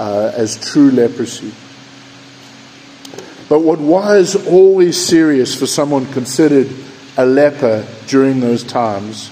uh, 0.00 0.32
as 0.34 0.58
true 0.72 0.90
leprosy. 0.90 1.52
But 3.50 3.60
what 3.60 3.80
was 3.80 4.34
always 4.46 4.98
serious 4.98 5.54
for 5.54 5.66
someone 5.66 6.10
considered 6.14 6.70
a 7.18 7.26
leper 7.26 7.86
during 8.06 8.40
those 8.40 8.64
times 8.64 9.30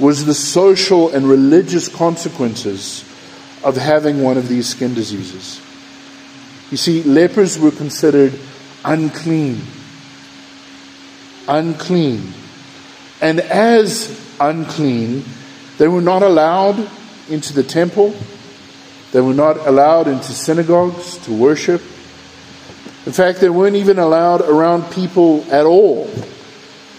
was 0.00 0.24
the 0.24 0.34
social 0.34 1.14
and 1.14 1.28
religious 1.28 1.86
consequences 1.86 3.04
of 3.64 3.76
having 3.76 4.22
one 4.22 4.36
of 4.36 4.48
these 4.48 4.68
skin 4.68 4.94
diseases. 4.94 5.60
You 6.70 6.76
see, 6.76 7.02
lepers 7.02 7.58
were 7.58 7.70
considered 7.70 8.38
unclean. 8.84 9.60
Unclean. 11.48 12.32
And 13.20 13.40
as 13.40 14.18
unclean, 14.40 15.24
they 15.78 15.88
were 15.88 16.00
not 16.00 16.22
allowed 16.22 16.88
into 17.28 17.52
the 17.52 17.62
temple. 17.62 18.14
They 19.12 19.20
were 19.20 19.34
not 19.34 19.66
allowed 19.66 20.08
into 20.08 20.32
synagogues 20.32 21.18
to 21.24 21.32
worship. 21.32 21.82
In 23.04 23.12
fact, 23.12 23.40
they 23.40 23.50
weren't 23.50 23.76
even 23.76 23.98
allowed 23.98 24.42
around 24.42 24.90
people 24.92 25.44
at 25.52 25.66
all. 25.66 26.10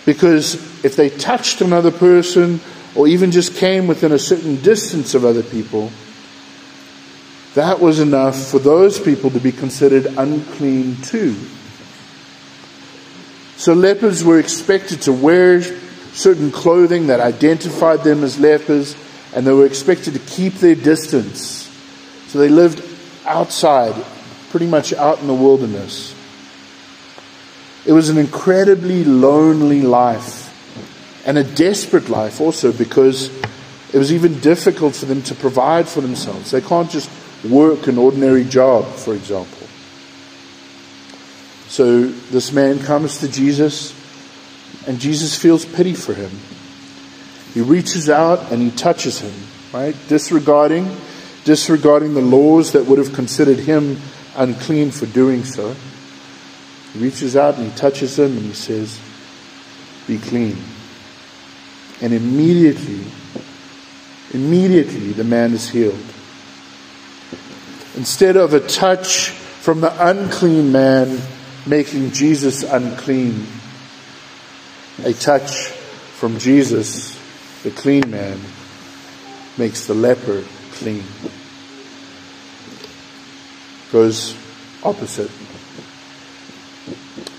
Because 0.05 0.55
if 0.83 0.95
they 0.95 1.09
touched 1.09 1.61
another 1.61 1.91
person 1.91 2.59
or 2.93 3.07
even 3.07 3.31
just 3.31 3.55
came 3.55 3.87
within 3.87 4.11
a 4.11 4.19
certain 4.19 4.61
distance 4.61 5.15
of 5.15 5.25
other 5.25 5.43
people, 5.43 5.91
that 7.55 7.79
was 7.79 7.99
enough 7.99 8.35
for 8.49 8.59
those 8.59 8.99
people 8.99 9.29
to 9.31 9.39
be 9.39 9.51
considered 9.51 10.05
unclean 10.17 10.97
too. 11.01 11.35
So 13.57 13.73
lepers 13.73 14.23
were 14.23 14.39
expected 14.39 15.03
to 15.03 15.13
wear 15.13 15.61
certain 16.13 16.51
clothing 16.51 17.07
that 17.07 17.19
identified 17.19 18.03
them 18.03 18.23
as 18.23 18.39
lepers, 18.39 18.95
and 19.35 19.45
they 19.45 19.53
were 19.53 19.65
expected 19.65 20.13
to 20.13 20.19
keep 20.19 20.55
their 20.55 20.75
distance 20.75 21.63
So 22.33 22.39
they 22.39 22.49
lived 22.49 22.83
outside, 23.27 23.93
pretty 24.49 24.65
much 24.65 24.91
out 24.91 25.19
in 25.21 25.27
the 25.27 25.35
wilderness. 25.35 26.15
It 27.85 27.91
was 27.91 28.09
an 28.09 28.17
incredibly 28.17 29.03
lonely 29.03 29.83
life 29.83 30.49
and 31.27 31.37
a 31.37 31.43
desperate 31.43 32.09
life 32.09 32.41
also 32.41 32.71
because 32.71 33.29
it 33.93 33.99
was 33.99 34.11
even 34.11 34.39
difficult 34.39 34.95
for 34.95 35.05
them 35.05 35.21
to 35.21 35.35
provide 35.35 35.87
for 35.87 36.01
themselves. 36.01 36.49
They 36.49 36.61
can't 36.61 36.89
just 36.89 37.07
work 37.49 37.87
an 37.87 37.97
ordinary 37.97 38.43
job, 38.43 38.85
for 38.85 39.13
example. 39.13 39.67
So 41.67 42.05
this 42.05 42.51
man 42.51 42.79
comes 42.79 43.17
to 43.19 43.27
Jesus, 43.27 43.93
and 44.87 44.99
Jesus 44.99 45.35
feels 45.35 45.65
pity 45.65 45.93
for 45.93 46.13
him. 46.13 46.31
He 47.53 47.61
reaches 47.61 48.09
out 48.09 48.51
and 48.51 48.61
he 48.61 48.71
touches 48.71 49.19
him, 49.19 49.33
right? 49.71 49.95
Disregarding, 50.07 50.95
disregarding 51.43 52.13
the 52.13 52.21
laws 52.21 52.71
that 52.71 52.85
would 52.85 52.97
have 52.97 53.13
considered 53.13 53.59
him 53.59 53.97
unclean 54.35 54.91
for 54.91 55.05
doing 55.05 55.43
so. 55.43 55.75
He 56.93 56.99
reaches 56.99 57.35
out 57.35 57.57
and 57.57 57.71
he 57.71 57.77
touches 57.77 58.17
him 58.17 58.37
and 58.37 58.45
he 58.45 58.53
says, 58.53 58.99
Be 60.07 60.17
clean. 60.17 60.57
And 62.01 62.13
immediately, 62.13 63.03
immediately 64.31 65.13
the 65.13 65.23
man 65.23 65.53
is 65.53 65.69
healed. 65.69 66.12
Instead 67.95 68.37
of 68.37 68.53
a 68.53 68.59
touch 68.59 69.29
from 69.29 69.81
the 69.81 70.07
unclean 70.07 70.71
man 70.71 71.19
making 71.65 72.11
Jesus 72.11 72.63
unclean, 72.63 73.45
a 75.03 75.13
touch 75.13 75.67
from 75.67 76.39
Jesus, 76.39 77.17
the 77.63 77.71
clean 77.71 78.09
man, 78.09 78.39
makes 79.57 79.85
the 79.85 79.93
leper 79.93 80.43
clean. 80.71 81.03
Goes 83.91 84.35
opposite 84.83 85.31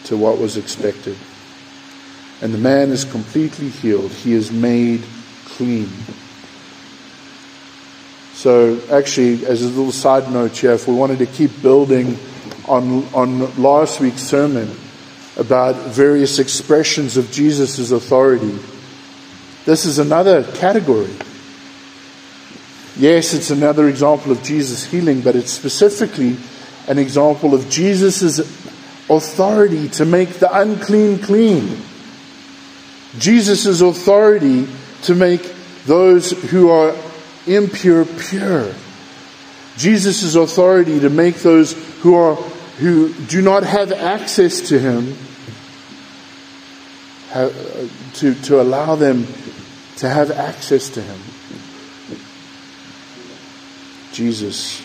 to 0.04 0.16
what 0.16 0.38
was 0.38 0.56
expected. 0.56 1.16
And 2.40 2.54
the 2.54 2.58
man 2.58 2.90
is 2.90 3.04
completely 3.04 3.70
healed. 3.70 4.12
He 4.12 4.34
is 4.34 4.52
made 4.52 5.02
clean. 5.46 5.88
So, 8.44 8.78
actually, 8.92 9.46
as 9.46 9.62
a 9.62 9.68
little 9.68 9.90
side 9.90 10.30
note 10.30 10.62
if 10.64 10.86
we 10.86 10.92
wanted 10.92 11.18
to 11.20 11.24
keep 11.24 11.62
building 11.62 12.18
on, 12.68 13.02
on 13.14 13.56
last 13.56 14.00
week's 14.00 14.20
sermon 14.20 14.70
about 15.38 15.76
various 15.86 16.38
expressions 16.38 17.16
of 17.16 17.32
Jesus' 17.32 17.90
authority, 17.90 18.58
this 19.64 19.86
is 19.86 19.98
another 19.98 20.42
category. 20.58 21.14
Yes, 22.96 23.32
it's 23.32 23.48
another 23.48 23.88
example 23.88 24.30
of 24.30 24.42
Jesus 24.42 24.84
healing, 24.84 25.22
but 25.22 25.36
it's 25.36 25.50
specifically 25.50 26.36
an 26.86 26.98
example 26.98 27.54
of 27.54 27.70
Jesus' 27.70 28.40
authority 29.08 29.88
to 29.88 30.04
make 30.04 30.34
the 30.34 30.54
unclean 30.54 31.18
clean. 31.18 31.78
Jesus' 33.18 33.80
authority 33.80 34.68
to 35.04 35.14
make 35.14 35.50
those 35.86 36.32
who 36.50 36.68
are 36.68 36.94
impure 37.46 38.04
pure. 38.04 38.72
Jesus' 39.76 40.34
authority 40.34 41.00
to 41.00 41.10
make 41.10 41.36
those 41.36 41.72
who 42.00 42.14
are 42.14 42.36
who 42.78 43.12
do 43.12 43.40
not 43.40 43.62
have 43.62 43.92
access 43.92 44.68
to 44.68 44.78
him 44.78 45.16
uh, 47.32 47.50
to, 48.14 48.34
to 48.42 48.60
allow 48.60 48.94
them 48.96 49.26
to 49.96 50.08
have 50.08 50.30
access 50.30 50.88
to 50.90 51.02
him. 51.02 51.20
Jesus 54.12 54.80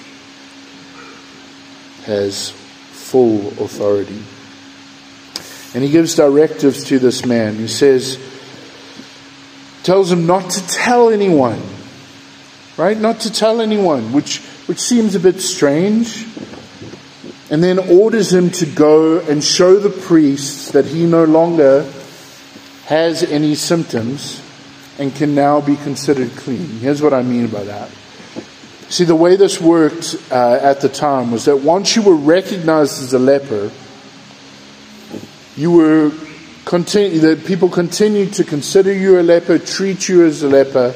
has 2.06 2.52
full 2.52 3.48
authority. 3.64 4.22
And 5.76 5.84
he 5.84 5.92
gives 5.92 6.16
directives 6.16 6.86
to 6.86 6.98
this 6.98 7.26
man. 7.26 7.56
He 7.56 7.68
says, 7.68 8.20
tells 9.84 10.12
him 10.12 10.26
not 10.26 10.50
to 10.50 10.68
tell 10.68 11.10
anyone, 11.10 11.62
right? 12.80 12.98
Not 12.98 13.20
to 13.22 13.32
tell 13.32 13.60
anyone, 13.60 14.14
which, 14.14 14.40
which 14.68 14.80
seems 14.80 15.14
a 15.14 15.20
bit 15.20 15.42
strange. 15.42 16.26
And 17.52 17.62
then 17.62 17.78
orders 17.78 18.32
him 18.32 18.52
to 18.52 18.66
go 18.66 19.20
and 19.20 19.44
show 19.44 19.78
the 19.78 19.90
priests 19.90 20.72
that 20.72 20.86
he 20.86 21.06
no 21.06 21.26
longer 21.26 21.84
has 22.86 23.22
any 23.22 23.56
symptoms 23.56 24.42
and 24.98 25.14
can 25.14 25.36
now 25.36 25.60
be 25.60 25.76
considered 25.76 26.32
clean. 26.38 26.68
Here's 26.80 27.02
what 27.02 27.14
I 27.14 27.22
mean 27.22 27.48
by 27.48 27.64
that. 27.66 27.90
See, 28.90 29.04
the 29.04 29.16
way 29.16 29.36
this 29.36 29.60
worked 29.60 30.16
uh, 30.32 30.60
at 30.62 30.82
the 30.82 30.90
time 30.90 31.32
was 31.32 31.46
that 31.46 31.58
once 31.58 31.96
you 31.96 32.02
were 32.02 32.16
recognized 32.16 33.04
as 33.04 33.14
a 33.14 33.20
leper, 33.20 33.72
you 35.56 35.72
were 35.72 36.12
continue, 36.66 37.20
that 37.20 37.46
people 37.46 37.70
continued 37.70 38.34
to 38.34 38.44
consider 38.44 38.94
you 38.94 39.20
a 39.20 39.24
leper, 39.24 39.60
treat 39.60 40.08
you 40.08 40.26
as 40.26 40.44
a 40.44 40.48
leper, 40.48 40.94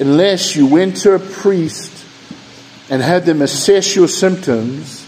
unless 0.00 0.54
you 0.54 0.66
went 0.66 0.96
to 0.98 1.14
a 1.14 1.18
priest 1.18 1.92
and 2.90 3.02
had 3.02 3.26
them 3.26 3.42
assess 3.42 3.94
your 3.94 4.08
symptoms 4.08 5.06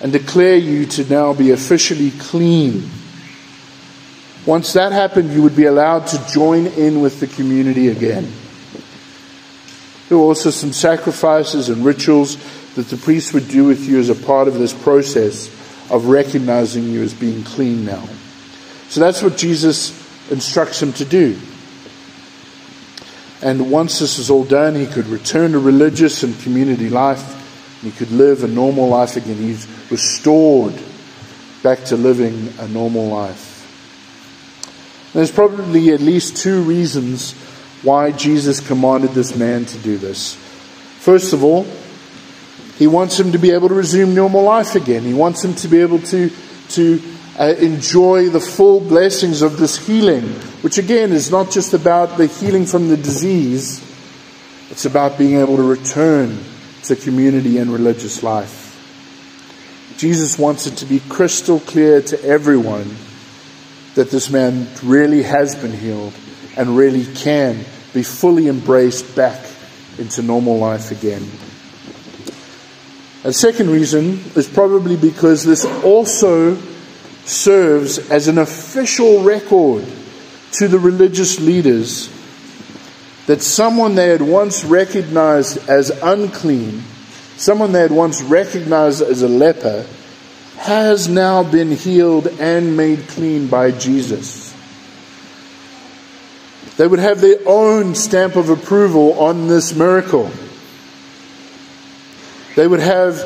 and 0.00 0.12
declare 0.12 0.56
you 0.56 0.86
to 0.86 1.04
now 1.08 1.32
be 1.32 1.50
officially 1.50 2.12
clean. 2.12 2.88
Once 4.46 4.72
that 4.72 4.92
happened, 4.92 5.32
you 5.32 5.42
would 5.42 5.56
be 5.56 5.64
allowed 5.64 6.06
to 6.06 6.26
join 6.28 6.66
in 6.66 7.00
with 7.00 7.20
the 7.20 7.26
community 7.26 7.88
again. 7.88 8.30
There 10.08 10.16
were 10.16 10.24
also 10.24 10.50
some 10.50 10.72
sacrifices 10.72 11.68
and 11.68 11.84
rituals 11.84 12.36
that 12.74 12.88
the 12.88 12.96
priest 12.96 13.34
would 13.34 13.48
do 13.48 13.64
with 13.64 13.86
you 13.86 13.98
as 13.98 14.08
a 14.08 14.14
part 14.14 14.48
of 14.48 14.54
this 14.54 14.72
process 14.72 15.48
of 15.90 16.06
recognizing 16.06 16.84
you 16.84 17.02
as 17.02 17.12
being 17.12 17.42
clean 17.44 17.84
now. 17.84 18.08
So 18.88 19.00
that's 19.00 19.22
what 19.22 19.36
Jesus 19.36 19.90
instructs 20.30 20.82
him 20.82 20.92
to 20.94 21.04
do. 21.04 21.38
And 23.42 23.70
once 23.70 24.00
this 24.00 24.18
is 24.18 24.30
all 24.30 24.44
done, 24.44 24.74
he 24.74 24.86
could 24.86 25.06
return 25.06 25.52
to 25.52 25.58
religious 25.58 26.22
and 26.22 26.38
community 26.40 26.88
life. 26.88 27.36
He 27.82 27.92
could 27.92 28.10
live 28.10 28.42
a 28.42 28.48
normal 28.48 28.88
life 28.88 29.16
again. 29.16 29.36
He's 29.36 29.66
restored 29.90 30.74
back 31.62 31.84
to 31.84 31.96
living 31.96 32.52
a 32.58 32.68
normal 32.68 33.06
life. 33.06 33.54
There's 35.12 35.30
probably 35.30 35.92
at 35.92 36.00
least 36.00 36.36
two 36.36 36.62
reasons 36.62 37.32
why 37.82 38.10
Jesus 38.10 38.66
commanded 38.66 39.10
this 39.10 39.36
man 39.36 39.64
to 39.66 39.78
do 39.78 39.96
this. 39.96 40.34
First 40.98 41.32
of 41.32 41.44
all, 41.44 41.64
he 42.76 42.86
wants 42.86 43.18
him 43.18 43.32
to 43.32 43.38
be 43.38 43.52
able 43.52 43.68
to 43.68 43.74
resume 43.74 44.14
normal 44.14 44.42
life 44.42 44.74
again. 44.74 45.02
He 45.02 45.14
wants 45.14 45.44
him 45.44 45.54
to 45.56 45.68
be 45.68 45.80
able 45.80 46.00
to, 46.00 46.30
to 46.70 47.02
uh, 47.38 47.54
enjoy 47.58 48.28
the 48.28 48.40
full 48.40 48.80
blessings 48.80 49.42
of 49.42 49.58
this 49.58 49.86
healing, 49.86 50.24
which 50.62 50.76
again 50.76 51.12
is 51.12 51.30
not 51.30 51.50
just 51.50 51.72
about 51.72 52.18
the 52.18 52.26
healing 52.26 52.66
from 52.66 52.88
the 52.88 52.96
disease, 52.96 53.84
it's 54.70 54.84
about 54.84 55.16
being 55.16 55.38
able 55.38 55.56
to 55.56 55.62
return 55.62 56.38
to 56.82 56.96
community 56.96 57.58
and 57.58 57.72
religious 57.72 58.22
life. 58.22 58.64
Jesus 59.96 60.38
wants 60.38 60.66
it 60.66 60.76
to 60.78 60.86
be 60.86 61.00
crystal 61.08 61.60
clear 61.60 62.02
to 62.02 62.24
everyone 62.24 62.96
that 63.94 64.10
this 64.10 64.30
man 64.30 64.68
really 64.82 65.22
has 65.22 65.54
been 65.54 65.72
healed 65.72 66.14
and 66.56 66.76
really 66.76 67.04
can 67.14 67.64
be 67.94 68.02
fully 68.02 68.48
embraced 68.48 69.14
back 69.16 69.44
into 69.98 70.22
normal 70.22 70.58
life 70.58 70.90
again. 70.90 71.22
A 73.24 73.32
second 73.32 73.70
reason 73.70 74.20
is 74.36 74.48
probably 74.48 74.96
because 74.96 75.44
this 75.44 75.64
also 75.64 76.56
serves 77.28 77.98
as 78.10 78.26
an 78.28 78.38
official 78.38 79.22
record 79.22 79.84
to 80.52 80.66
the 80.66 80.78
religious 80.78 81.38
leaders 81.38 82.08
that 83.26 83.42
someone 83.42 83.94
they 83.94 84.08
had 84.08 84.22
once 84.22 84.64
recognized 84.64 85.68
as 85.68 85.90
unclean, 86.02 86.82
someone 87.36 87.72
they 87.72 87.80
had 87.80 87.92
once 87.92 88.22
recognized 88.22 89.02
as 89.02 89.20
a 89.20 89.28
leper, 89.28 89.86
has 90.56 91.08
now 91.08 91.42
been 91.42 91.70
healed 91.70 92.26
and 92.40 92.76
made 92.76 93.06
clean 93.08 93.46
by 93.46 93.70
Jesus. 93.70 94.54
They 96.78 96.86
would 96.86 96.98
have 96.98 97.20
their 97.20 97.40
own 97.44 97.94
stamp 97.94 98.36
of 98.36 98.48
approval 98.48 99.20
on 99.20 99.48
this 99.48 99.74
miracle. 99.74 100.30
They 102.56 102.66
would 102.66 102.80
have, 102.80 103.16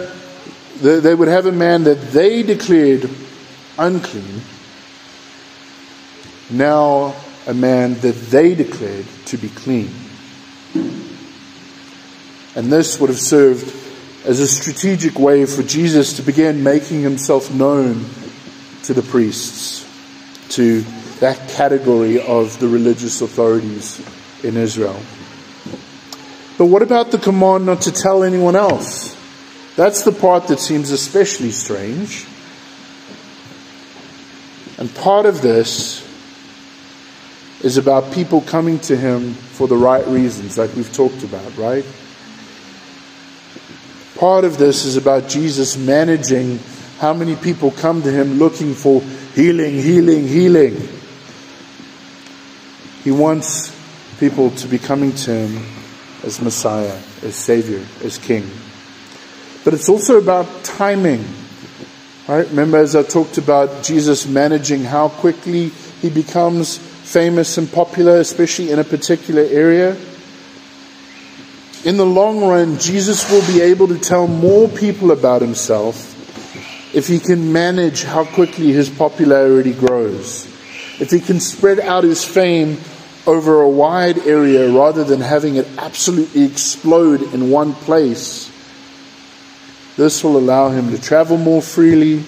they 0.83 1.15
would 1.15 1.29
have 1.29 1.47
a 1.47 1.53
man 1.53 1.85
that 1.85 2.11
they 2.11 2.43
declared 2.43 3.09
unclean, 3.79 4.43
now 6.51 7.15
a 7.47 7.55
man 7.55 7.95
that 8.01 8.15
they 8.31 8.55
declared 8.55 9.07
to 9.27 9.37
be 9.37 9.49
clean. 9.49 9.91
And 12.55 12.71
this 12.71 13.01
would 13.01 13.09
have 13.09 13.19
served 13.19 13.75
as 14.25 14.41
a 14.41 14.47
strategic 14.47 15.19
way 15.19 15.47
for 15.47 15.63
Jesus 15.63 16.15
to 16.15 16.23
begin 16.23 16.63
making 16.63 17.03
himself 17.03 17.53
known 17.53 18.05
to 18.85 18.95
the 18.95 19.03
priests, 19.03 19.87
to 20.51 20.83
that 21.21 21.49
category 21.49 22.21
of 22.21 22.59
the 22.59 22.69
religious 22.69 23.21
authorities 23.21 24.01
in 24.45 24.57
Israel. 24.57 25.01
But 26.59 26.67
what 26.67 26.83
about 26.83 27.11
the 27.11 27.19
command 27.19 27.67
not 27.67 27.83
to 27.83 27.93
tell 27.93 28.23
anyone 28.23 28.55
else? 28.55 29.17
That's 29.75 30.03
the 30.03 30.13
part 30.13 30.49
that 30.49 30.61
seems 30.61 30.91
especially 30.91 31.51
strange. 31.51 32.27
And 34.83 34.93
part 34.97 35.27
of 35.27 35.43
this 35.43 36.05
is 37.63 37.77
about 37.77 38.13
people 38.13 38.41
coming 38.41 38.81
to 38.81 38.97
him 38.97 39.33
for 39.33 39.69
the 39.69 39.77
right 39.77 40.05
reasons, 40.09 40.59
like 40.59 40.75
we've 40.75 40.93
talked 40.93 41.23
about, 41.23 41.57
right? 41.57 41.85
Part 44.17 44.43
of 44.43 44.59
this 44.59 44.85
is 44.85 44.97
about 44.97 45.29
Jesus 45.29 45.77
managing 45.77 46.59
how 46.99 47.15
many 47.15 47.37
people 47.37 47.71
come 47.71 48.03
to 48.03 48.11
him 48.11 48.41
looking 48.41 48.75
for 48.75 49.01
healing, 49.37 49.75
healing, 49.75 50.27
healing. 50.27 50.89
He 53.05 53.13
wants 53.13 53.73
people 54.19 54.51
to 54.51 54.67
be 54.67 54.79
coming 54.79 55.13
to 55.13 55.33
him 55.33 55.65
as 56.25 56.41
Messiah, 56.41 57.01
as 57.23 57.37
Savior, 57.37 57.87
as 58.03 58.19
King. 58.19 58.51
But 59.63 59.75
it's 59.75 59.89
also 59.89 60.19
about 60.19 60.65
timing. 60.65 61.25
Right? 62.29 62.49
Remember, 62.49 62.79
as 62.79 62.95
I 62.95 63.03
talked 63.03 63.39
about 63.39 63.83
Jesus 63.83 64.27
managing 64.27 64.85
how 64.85 65.09
quickly 65.09 65.71
he 66.01 66.09
becomes 66.09 66.79
famous 66.79 67.59
and 67.59 67.71
popular, 67.71 68.19
especially 68.19 68.71
in 68.71 68.79
a 68.79 68.85
particular 68.85 69.43
area. 69.43 69.97
In 71.85 71.97
the 71.97 72.07
long 72.07 72.45
run, 72.45 72.79
Jesus 72.79 73.29
will 73.29 73.45
be 73.53 73.61
able 73.61 73.89
to 73.89 73.99
tell 73.99 74.29
more 74.29 74.69
people 74.69 75.11
about 75.11 75.43
himself 75.43 76.11
if 76.95 77.09
he 77.09 77.19
can 77.19 77.53
manage 77.53 78.05
how 78.05 78.25
quickly 78.25 78.71
his 78.73 78.89
popularity 78.89 79.73
grows. 79.73 80.47
If 81.01 81.11
he 81.11 81.19
can 81.19 81.41
spread 81.41 81.81
out 81.81 82.05
his 82.05 82.25
fame 82.25 82.79
over 83.27 83.63
a 83.63 83.69
wide 83.69 84.19
area 84.19 84.71
rather 84.71 85.03
than 85.03 85.21
having 85.21 85.57
it 85.57 85.67
absolutely 85.79 86.45
explode 86.45 87.23
in 87.35 87.51
one 87.51 87.73
place. 87.73 88.52
This 89.97 90.25
will 90.25 90.37
allow 90.37 90.71
him 90.71 90.91
to 90.91 91.01
travel 91.01 91.37
more 91.37 91.63
freely, 91.63 92.25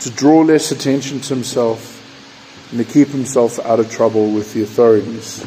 to 0.00 0.10
draw 0.10 0.40
less 0.40 0.72
attention 0.72 1.20
to 1.20 1.34
himself, 1.34 1.92
and 2.70 2.78
to 2.78 2.84
keep 2.84 3.08
himself 3.08 3.58
out 3.60 3.78
of 3.78 3.90
trouble 3.90 4.32
with 4.32 4.52
the 4.54 4.62
authorities. 4.62 5.44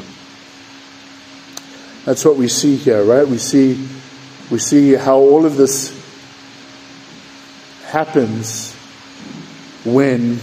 That's 2.05 2.23
what 2.23 2.37
we 2.37 2.47
see 2.47 2.75
here, 2.75 3.03
right? 3.03 3.27
We 3.27 3.37
see, 3.37 3.87
we 4.49 4.59
see 4.59 4.93
how 4.93 5.17
all 5.17 5.45
of 5.45 5.57
this 5.57 5.93
happens 7.85 8.73
when 9.83 10.39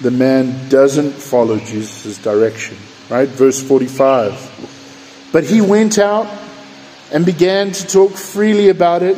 the 0.00 0.10
man 0.10 0.68
doesn't 0.68 1.12
follow 1.12 1.58
Jesus' 1.58 2.18
direction. 2.18 2.76
Right? 3.08 3.28
Verse 3.28 3.62
45. 3.62 5.30
But 5.32 5.44
he 5.44 5.60
went 5.60 5.98
out 5.98 6.28
and 7.12 7.26
began 7.26 7.72
to 7.72 7.86
talk 7.86 8.12
freely 8.12 8.68
about 8.68 9.02
it 9.02 9.16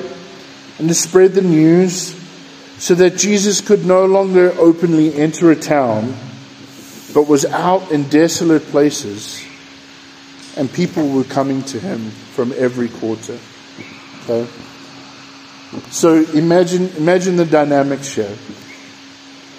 and 0.82 0.88
to 0.88 0.94
spread 0.96 1.30
the 1.34 1.42
news 1.42 2.20
so 2.76 2.96
that 2.96 3.16
Jesus 3.16 3.60
could 3.60 3.86
no 3.86 4.04
longer 4.04 4.52
openly 4.58 5.14
enter 5.14 5.52
a 5.52 5.54
town 5.54 6.12
but 7.14 7.28
was 7.28 7.44
out 7.44 7.92
in 7.92 8.08
desolate 8.08 8.62
places 8.62 9.40
and 10.56 10.68
people 10.72 11.08
were 11.10 11.22
coming 11.22 11.62
to 11.62 11.78
him 11.78 12.10
from 12.34 12.52
every 12.56 12.88
quarter. 12.88 13.38
Okay? 14.24 14.50
So 15.90 16.24
imagine, 16.34 16.88
imagine 16.96 17.36
the 17.36 17.46
dynamics 17.46 18.16
here. 18.16 18.36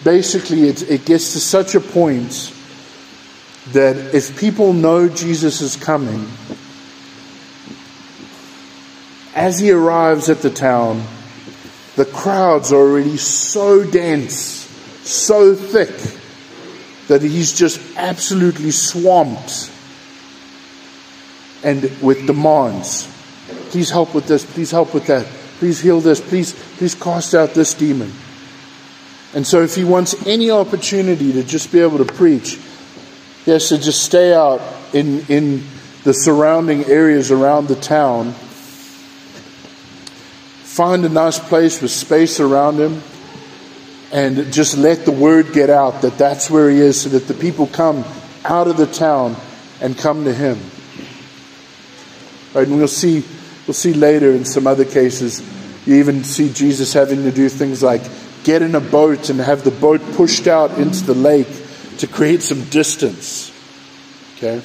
Basically, 0.04 0.68
it, 0.68 0.92
it 0.92 1.06
gets 1.06 1.32
to 1.32 1.40
such 1.40 1.74
a 1.74 1.80
point 1.80 2.54
that 3.72 3.96
if 4.14 4.38
people 4.38 4.74
know 4.74 5.08
Jesus 5.08 5.62
is 5.62 5.78
coming, 5.78 6.28
as 9.44 9.60
he 9.60 9.72
arrives 9.72 10.30
at 10.30 10.40
the 10.40 10.50
town, 10.50 11.04
the 11.98 12.06
crowds 12.06 12.72
are 12.72 12.78
already 12.78 13.18
so 13.18 13.84
dense, 13.84 14.34
so 15.04 15.54
thick, 15.54 15.90
that 17.10 17.22
he's 17.22 17.52
just 17.52 17.78
absolutely 17.98 18.72
swamped 18.72 19.70
and 21.62 21.82
with 22.02 22.26
demands. 22.26 23.06
Please 23.72 23.90
help 23.90 24.16
with 24.16 24.28
this, 24.28 24.46
please 24.46 24.72
help 24.72 24.94
with 24.94 25.08
that, 25.08 25.26
please 25.60 25.82
heal 25.82 26.00
this, 26.00 26.22
please, 26.22 26.54
please 26.78 26.96
cast 26.96 27.36
out 27.36 27.54
this 27.54 27.74
demon. 27.74 28.14
And 29.34 29.46
so 29.46 29.62
if 29.62 29.76
he 29.76 29.84
wants 29.84 30.26
any 30.26 30.52
opportunity 30.52 31.34
to 31.34 31.44
just 31.44 31.70
be 31.70 31.82
able 31.82 31.98
to 31.98 32.06
preach, 32.06 32.62
he 33.44 33.52
has 33.52 33.68
to 33.68 33.78
just 33.78 34.04
stay 34.04 34.34
out 34.34 34.62
in, 34.94 35.26
in 35.28 35.66
the 36.06 36.14
surrounding 36.14 36.86
areas 36.86 37.30
around 37.30 37.68
the 37.68 37.76
town, 37.76 38.34
find 40.74 41.06
a 41.06 41.10
nice 41.10 41.38
place 41.38 41.84
with 41.84 41.92
space 41.92 42.40
around 42.40 42.80
him, 42.80 43.00
and 44.12 44.52
just 44.52 44.76
let 44.76 45.06
the 45.06 45.12
word 45.12 45.54
get 45.54 45.70
out 45.70 46.02
that 46.02 46.18
that's 46.18 46.50
where 46.50 46.68
he 46.68 46.80
is 46.80 47.00
so 47.00 47.10
that 47.10 47.28
the 47.28 47.34
people 47.36 47.68
come 47.68 48.04
out 48.44 48.68
of 48.68 48.76
the 48.76 48.88
town 48.88 49.36
and 49.82 49.96
come 49.96 50.24
to 50.24 50.34
him. 50.34 50.58
Right, 52.56 52.68
and 52.68 52.76
we'll 52.76 52.88
see, 52.88 53.24
we'll 53.68 53.76
see 53.76 53.94
later 53.94 54.32
in 54.32 54.46
some 54.46 54.66
other 54.66 54.84
cases, 54.84 55.44
you 55.86 55.98
even 55.98 56.24
see 56.24 56.52
Jesus 56.52 56.92
having 56.92 57.22
to 57.22 57.32
do 57.32 57.50
things 57.50 57.84
like 57.84 58.02
get 58.44 58.64
in 58.64 58.74
a 58.74 58.82
boat 58.82 59.30
and 59.30 59.40
have 59.40 59.64
the 59.64 59.70
boat 59.70 60.02
pushed 60.14 60.48
out 60.48 60.80
into 60.80 61.04
the 61.04 61.14
lake 61.14 61.48
to 62.00 62.08
create 62.08 62.42
some 62.42 62.64
distance. 62.70 63.52
Okay? 64.38 64.60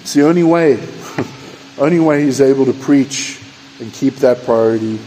It's 0.00 0.14
the 0.14 0.26
only 0.26 0.42
way. 0.42 0.84
only 1.78 2.00
way 2.00 2.24
he's 2.24 2.40
able 2.40 2.66
to 2.66 2.72
preach 2.72 3.40
and 3.80 3.92
keep 3.92 4.16
that 4.16 4.44
priority 4.44 4.98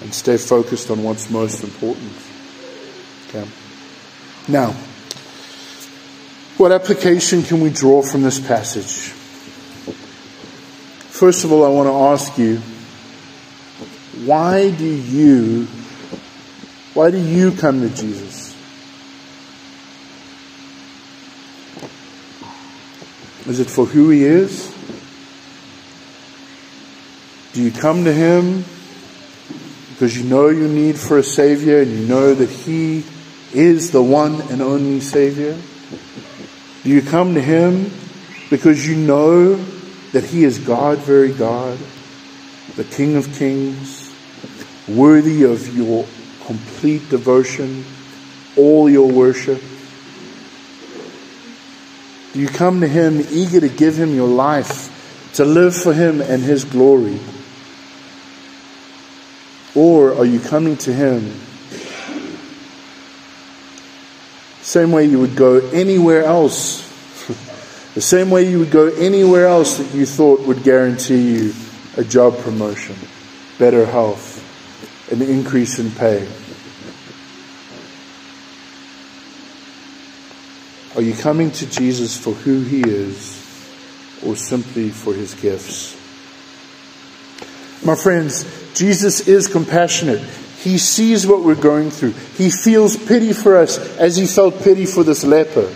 and 0.00 0.14
stay 0.14 0.36
focused 0.36 0.90
on 0.90 1.02
what's 1.02 1.30
most 1.30 1.62
important. 1.62 2.12
Okay? 3.28 3.48
Now, 4.48 4.72
what 6.56 6.72
application 6.72 7.42
can 7.42 7.60
we 7.60 7.70
draw 7.70 8.02
from 8.02 8.22
this 8.22 8.38
passage? 8.38 9.14
First 11.08 11.44
of 11.44 11.52
all, 11.52 11.64
I 11.64 11.68
want 11.68 11.88
to 11.88 12.24
ask 12.24 12.38
you, 12.38 12.58
why 14.26 14.70
do 14.70 14.86
you 14.86 15.66
why 16.92 17.10
do 17.10 17.18
you 17.18 17.52
come 17.52 17.80
to 17.80 17.88
Jesus? 17.88 18.54
Is 23.46 23.60
it 23.60 23.70
for 23.70 23.86
who 23.86 24.10
He 24.10 24.24
is? 24.24 24.69
Do 27.60 27.66
you 27.66 27.72
come 27.72 28.04
to 28.04 28.12
Him 28.12 28.64
because 29.90 30.16
you 30.16 30.24
know 30.24 30.48
you 30.48 30.66
need 30.66 30.98
for 30.98 31.18
a 31.18 31.22
Savior 31.22 31.82
and 31.82 31.90
you 31.90 32.06
know 32.06 32.32
that 32.32 32.48
He 32.48 33.04
is 33.52 33.90
the 33.90 34.02
one 34.02 34.40
and 34.50 34.62
only 34.62 35.00
Savior? 35.00 35.60
Do 36.82 36.88
you 36.88 37.02
come 37.02 37.34
to 37.34 37.40
Him 37.42 37.92
because 38.48 38.88
you 38.88 38.96
know 38.96 39.56
that 40.12 40.24
He 40.24 40.44
is 40.44 40.58
God, 40.58 41.00
very 41.00 41.34
God, 41.34 41.78
the 42.76 42.84
King 42.84 43.16
of 43.16 43.30
Kings, 43.34 44.10
worthy 44.88 45.42
of 45.42 45.76
your 45.76 46.06
complete 46.46 47.10
devotion, 47.10 47.84
all 48.56 48.88
your 48.88 49.12
worship? 49.12 49.62
Do 52.32 52.40
you 52.40 52.48
come 52.48 52.80
to 52.80 52.88
Him 52.88 53.20
eager 53.30 53.60
to 53.60 53.68
give 53.68 53.98
Him 53.98 54.14
your 54.14 54.28
life, 54.28 55.30
to 55.34 55.44
live 55.44 55.76
for 55.76 55.92
Him 55.92 56.22
and 56.22 56.42
His 56.42 56.64
glory? 56.64 57.20
Or 59.74 60.14
are 60.14 60.24
you 60.24 60.40
coming 60.40 60.76
to 60.78 60.92
Him 60.92 61.32
same 64.70 64.92
way 64.92 65.04
you 65.04 65.18
would 65.18 65.34
go 65.34 65.58
anywhere 65.70 66.22
else? 66.22 66.86
the 67.94 68.00
same 68.00 68.30
way 68.30 68.48
you 68.48 68.60
would 68.60 68.70
go 68.70 68.86
anywhere 68.86 69.46
else 69.46 69.78
that 69.78 69.92
you 69.92 70.06
thought 70.06 70.40
would 70.40 70.62
guarantee 70.62 71.32
you 71.32 71.54
a 71.96 72.04
job 72.04 72.38
promotion, 72.38 72.94
better 73.58 73.84
health, 73.84 74.38
an 75.10 75.22
increase 75.22 75.80
in 75.80 75.90
pay. 75.90 76.28
Are 80.94 81.02
you 81.02 81.14
coming 81.14 81.50
to 81.52 81.66
Jesus 81.68 82.16
for 82.16 82.32
who 82.32 82.60
he 82.62 82.82
is 82.82 83.38
or 84.24 84.36
simply 84.36 84.90
for 84.90 85.14
his 85.14 85.34
gifts? 85.34 85.96
My 87.84 87.96
friends, 87.96 88.44
Jesus 88.74 89.26
is 89.28 89.48
compassionate. 89.48 90.20
He 90.20 90.78
sees 90.78 91.26
what 91.26 91.42
we're 91.42 91.54
going 91.54 91.90
through. 91.90 92.12
He 92.36 92.50
feels 92.50 92.96
pity 92.96 93.32
for 93.32 93.56
us 93.56 93.78
as 93.96 94.16
he 94.16 94.26
felt 94.26 94.62
pity 94.62 94.86
for 94.86 95.02
this 95.02 95.24
leper. 95.24 95.72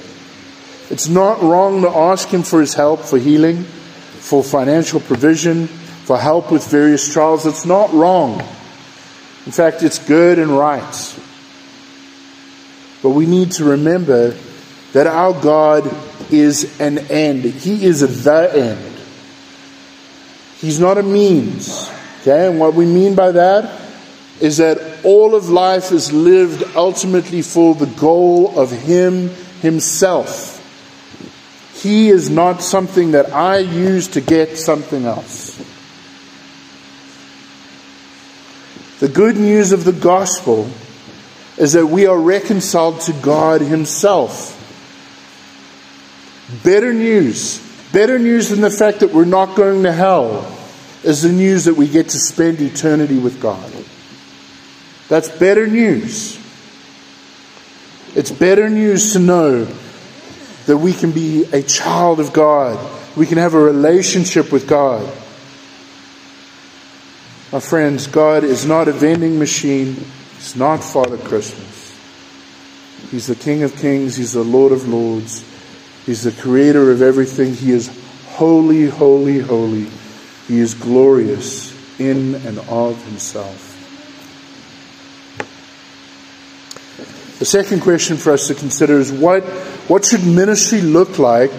It's 0.90 1.08
not 1.08 1.40
wrong 1.42 1.82
to 1.82 1.88
ask 1.88 2.28
him 2.28 2.42
for 2.42 2.60
his 2.60 2.74
help, 2.74 3.00
for 3.00 3.18
healing, 3.18 3.64
for 3.64 4.44
financial 4.44 5.00
provision, 5.00 5.66
for 5.66 6.18
help 6.18 6.52
with 6.52 6.66
various 6.68 7.10
trials. 7.10 7.46
It's 7.46 7.64
not 7.64 7.92
wrong. 7.94 8.40
In 9.46 9.52
fact, 9.52 9.82
it's 9.82 9.98
good 9.98 10.38
and 10.38 10.50
right. 10.50 11.20
But 13.02 13.10
we 13.10 13.26
need 13.26 13.52
to 13.52 13.64
remember 13.64 14.36
that 14.92 15.06
our 15.06 15.32
God 15.32 15.90
is 16.30 16.78
an 16.80 16.98
end. 17.10 17.44
He 17.44 17.84
is 17.84 18.00
the 18.00 18.50
end. 18.54 18.94
He's 20.58 20.78
not 20.78 20.98
a 20.98 21.02
means. 21.02 21.90
Okay, 22.26 22.46
and 22.46 22.58
what 22.58 22.72
we 22.72 22.86
mean 22.86 23.14
by 23.14 23.32
that 23.32 23.82
is 24.40 24.56
that 24.56 25.04
all 25.04 25.34
of 25.34 25.50
life 25.50 25.92
is 25.92 26.10
lived 26.10 26.64
ultimately 26.74 27.42
for 27.42 27.74
the 27.74 27.84
goal 27.84 28.58
of 28.58 28.70
Him 28.70 29.28
Himself. 29.60 30.52
He 31.82 32.08
is 32.08 32.30
not 32.30 32.62
something 32.62 33.10
that 33.10 33.30
I 33.30 33.58
use 33.58 34.08
to 34.08 34.22
get 34.22 34.56
something 34.56 35.04
else. 35.04 35.54
The 39.00 39.08
good 39.08 39.36
news 39.36 39.72
of 39.72 39.84
the 39.84 39.92
gospel 39.92 40.70
is 41.58 41.74
that 41.74 41.88
we 41.88 42.06
are 42.06 42.18
reconciled 42.18 43.02
to 43.02 43.12
God 43.12 43.60
Himself. 43.60 44.52
Better 46.64 46.94
news, 46.94 47.58
better 47.92 48.18
news 48.18 48.48
than 48.48 48.62
the 48.62 48.70
fact 48.70 49.00
that 49.00 49.12
we're 49.12 49.26
not 49.26 49.56
going 49.56 49.82
to 49.82 49.92
hell, 49.92 50.53
is 51.04 51.22
the 51.22 51.32
news 51.32 51.66
that 51.66 51.74
we 51.74 51.86
get 51.86 52.08
to 52.08 52.18
spend 52.18 52.60
eternity 52.60 53.18
with 53.18 53.40
God. 53.40 53.70
That's 55.08 55.28
better 55.28 55.66
news. 55.66 56.38
It's 58.14 58.30
better 58.30 58.70
news 58.70 59.12
to 59.12 59.18
know 59.18 59.64
that 60.66 60.78
we 60.78 60.94
can 60.94 61.12
be 61.12 61.44
a 61.52 61.62
child 61.62 62.20
of 62.20 62.32
God. 62.32 62.78
We 63.16 63.26
can 63.26 63.38
have 63.38 63.54
a 63.54 63.58
relationship 63.58 64.50
with 64.50 64.66
God. 64.66 65.04
My 67.52 67.60
friends, 67.60 68.06
God 68.06 68.42
is 68.42 68.64
not 68.64 68.88
a 68.88 68.92
vending 68.92 69.38
machine. 69.38 69.94
He's 70.36 70.56
not 70.56 70.78
Father 70.82 71.18
Christmas. 71.18 71.94
He's 73.10 73.26
the 73.26 73.36
King 73.36 73.62
of 73.62 73.76
Kings. 73.76 74.16
He's 74.16 74.32
the 74.32 74.42
Lord 74.42 74.72
of 74.72 74.88
Lords. 74.88 75.44
He's 76.06 76.22
the 76.22 76.32
creator 76.32 76.90
of 76.90 77.02
everything. 77.02 77.54
He 77.54 77.72
is 77.72 77.90
holy, 78.26 78.86
holy, 78.86 79.38
holy. 79.38 79.86
He 80.48 80.58
is 80.58 80.74
glorious 80.74 81.72
in 81.98 82.34
and 82.34 82.58
of 82.58 83.02
himself. 83.06 83.70
The 87.38 87.44
second 87.44 87.80
question 87.80 88.16
for 88.16 88.32
us 88.32 88.46
to 88.48 88.54
consider 88.54 88.98
is 88.98 89.12
what, 89.12 89.42
what 89.88 90.04
should 90.04 90.24
ministry 90.24 90.80
look 90.80 91.18
like 91.18 91.52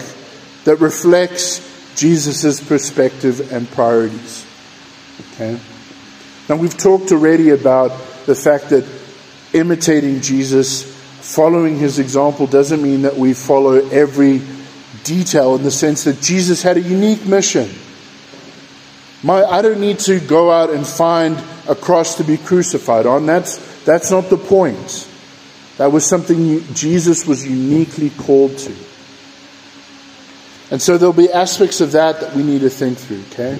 that 0.64 0.76
reflects 0.80 1.60
Jesus' 1.96 2.60
perspective 2.60 3.52
and 3.52 3.70
priorities? 3.70 4.46
Okay? 5.32 5.58
Now, 6.48 6.56
we've 6.56 6.76
talked 6.76 7.12
already 7.12 7.50
about 7.50 7.90
the 8.26 8.34
fact 8.34 8.70
that 8.70 8.84
imitating 9.52 10.20
Jesus, 10.20 10.82
following 10.82 11.78
his 11.78 11.98
example, 11.98 12.46
doesn't 12.46 12.82
mean 12.82 13.02
that 13.02 13.16
we 13.16 13.34
follow 13.34 13.74
every 13.74 14.42
detail 15.04 15.56
in 15.56 15.62
the 15.62 15.70
sense 15.70 16.04
that 16.04 16.20
Jesus 16.20 16.62
had 16.62 16.76
a 16.76 16.80
unique 16.80 17.26
mission. 17.26 17.68
My, 19.26 19.42
I 19.42 19.60
don't 19.60 19.80
need 19.80 19.98
to 20.00 20.20
go 20.20 20.52
out 20.52 20.70
and 20.70 20.86
find 20.86 21.42
a 21.68 21.74
cross 21.74 22.14
to 22.18 22.22
be 22.22 22.36
crucified 22.36 23.06
on. 23.06 23.26
That's, 23.26 23.56
that's 23.82 24.12
not 24.12 24.30
the 24.30 24.36
point. 24.36 25.08
That 25.78 25.90
was 25.90 26.06
something 26.06 26.62
Jesus 26.74 27.26
was 27.26 27.44
uniquely 27.44 28.10
called 28.10 28.56
to. 28.56 28.72
And 30.70 30.80
so 30.80 30.96
there'll 30.96 31.12
be 31.12 31.28
aspects 31.28 31.80
of 31.80 31.90
that 31.90 32.20
that 32.20 32.36
we 32.36 32.44
need 32.44 32.60
to 32.60 32.70
think 32.70 32.98
through, 32.98 33.24
okay? 33.32 33.58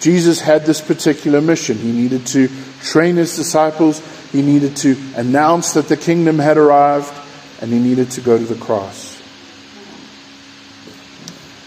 Jesus 0.00 0.40
had 0.40 0.66
this 0.66 0.80
particular 0.80 1.40
mission. 1.40 1.78
He 1.78 1.92
needed 1.92 2.26
to 2.28 2.48
train 2.82 3.14
his 3.14 3.36
disciples, 3.36 4.02
he 4.32 4.42
needed 4.42 4.76
to 4.78 4.96
announce 5.14 5.74
that 5.74 5.86
the 5.86 5.96
kingdom 5.96 6.40
had 6.40 6.58
arrived, 6.58 7.14
and 7.60 7.72
he 7.72 7.78
needed 7.78 8.10
to 8.10 8.20
go 8.20 8.36
to 8.36 8.44
the 8.44 8.56
cross. 8.56 9.22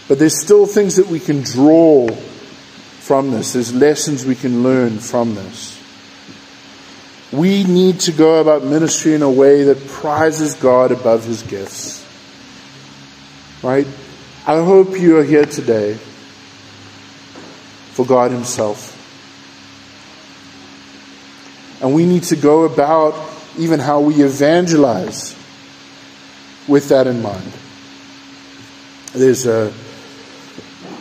But 0.06 0.18
there's 0.18 0.38
still 0.38 0.66
things 0.66 0.96
that 0.96 1.06
we 1.06 1.18
can 1.18 1.40
draw 1.40 2.10
from 3.08 3.30
this, 3.30 3.54
there's 3.54 3.72
lessons 3.72 4.26
we 4.26 4.34
can 4.34 4.62
learn 4.62 4.98
from 4.98 5.34
this. 5.34 5.82
We 7.32 7.64
need 7.64 8.00
to 8.00 8.12
go 8.12 8.38
about 8.42 8.64
ministry 8.64 9.14
in 9.14 9.22
a 9.22 9.30
way 9.30 9.64
that 9.64 9.88
prizes 9.88 10.52
God 10.52 10.92
above 10.92 11.24
his 11.24 11.42
gifts. 11.42 12.04
Right? 13.62 13.86
I 14.46 14.62
hope 14.62 15.00
you 15.00 15.16
are 15.16 15.24
here 15.24 15.46
today 15.46 15.94
for 17.94 18.04
God 18.04 18.30
himself. 18.30 18.94
And 21.80 21.94
we 21.94 22.04
need 22.04 22.24
to 22.24 22.36
go 22.36 22.64
about 22.64 23.14
even 23.56 23.80
how 23.80 24.00
we 24.00 24.22
evangelize 24.22 25.34
with 26.68 26.90
that 26.90 27.06
in 27.06 27.22
mind. 27.22 27.52
There's 29.14 29.46
a, 29.46 29.72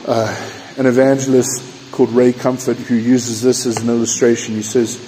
uh, 0.08 0.51
an 0.78 0.86
evangelist 0.86 1.66
called 1.91 2.09
Ray 2.11 2.33
Comfort 2.33 2.77
who 2.77 2.95
uses 2.95 3.41
this 3.41 3.65
as 3.65 3.77
an 3.77 3.89
illustration. 3.89 4.55
He 4.55 4.61
says, 4.61 4.99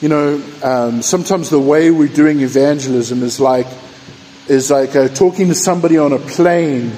you 0.00 0.08
know, 0.08 0.42
um, 0.62 1.02
sometimes 1.02 1.50
the 1.50 1.60
way 1.60 1.90
we're 1.90 2.08
doing 2.08 2.40
evangelism 2.40 3.22
is 3.22 3.38
like 3.38 3.68
is 4.48 4.70
like 4.70 4.96
uh, 4.96 5.08
talking 5.08 5.48
to 5.48 5.54
somebody 5.54 5.98
on 5.98 6.12
a 6.12 6.18
plane, 6.18 6.92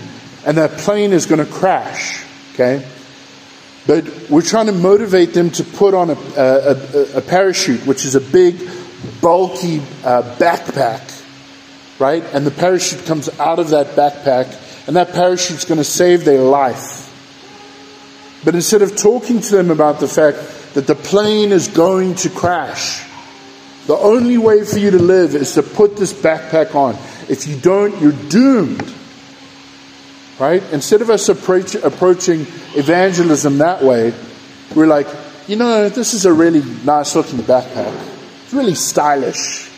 and 0.46 0.56
that 0.56 0.78
plane 0.78 1.12
is 1.12 1.26
going 1.26 1.44
to 1.44 1.52
crash. 1.52 2.24
Okay, 2.54 2.86
but 3.86 4.30
we're 4.30 4.42
trying 4.42 4.66
to 4.66 4.72
motivate 4.72 5.34
them 5.34 5.50
to 5.50 5.64
put 5.64 5.92
on 5.92 6.10
a, 6.10 6.14
a, 6.14 7.18
a 7.18 7.20
parachute, 7.20 7.86
which 7.86 8.06
is 8.06 8.14
a 8.14 8.20
big, 8.20 8.58
bulky 9.20 9.80
uh, 10.02 10.22
backpack, 10.38 11.22
right? 11.98 12.22
And 12.32 12.46
the 12.46 12.50
parachute 12.50 13.04
comes 13.04 13.28
out 13.38 13.58
of 13.58 13.70
that 13.70 13.88
backpack, 13.88 14.86
and 14.86 14.96
that 14.96 15.08
parachute's 15.08 15.66
going 15.66 15.78
to 15.78 15.84
save 15.84 16.24
their 16.24 16.40
life. 16.40 17.03
But 18.44 18.54
instead 18.54 18.82
of 18.82 18.96
talking 18.96 19.40
to 19.40 19.56
them 19.56 19.70
about 19.70 20.00
the 20.00 20.08
fact 20.08 20.38
that 20.74 20.86
the 20.86 20.94
plane 20.94 21.52
is 21.52 21.68
going 21.68 22.16
to 22.16 22.30
crash. 22.30 23.02
The 23.86 23.96
only 23.96 24.38
way 24.38 24.64
for 24.64 24.78
you 24.78 24.90
to 24.90 24.98
live 24.98 25.34
is 25.34 25.54
to 25.54 25.62
put 25.62 25.96
this 25.96 26.12
backpack 26.12 26.74
on. 26.74 26.94
If 27.28 27.46
you 27.46 27.56
don't, 27.56 28.00
you're 28.00 28.12
doomed. 28.12 28.92
Right? 30.38 30.62
Instead 30.72 31.00
of 31.00 31.10
us 31.10 31.28
approach, 31.28 31.74
approaching 31.76 32.40
evangelism 32.74 33.58
that 33.58 33.82
way, 33.82 34.12
we're 34.74 34.86
like, 34.86 35.06
you 35.46 35.56
know, 35.56 35.88
this 35.88 36.12
is 36.12 36.24
a 36.26 36.32
really 36.32 36.62
nice 36.84 37.14
looking 37.14 37.38
backpack. 37.40 37.94
It's 38.44 38.52
really 38.52 38.74
stylish. 38.74 39.70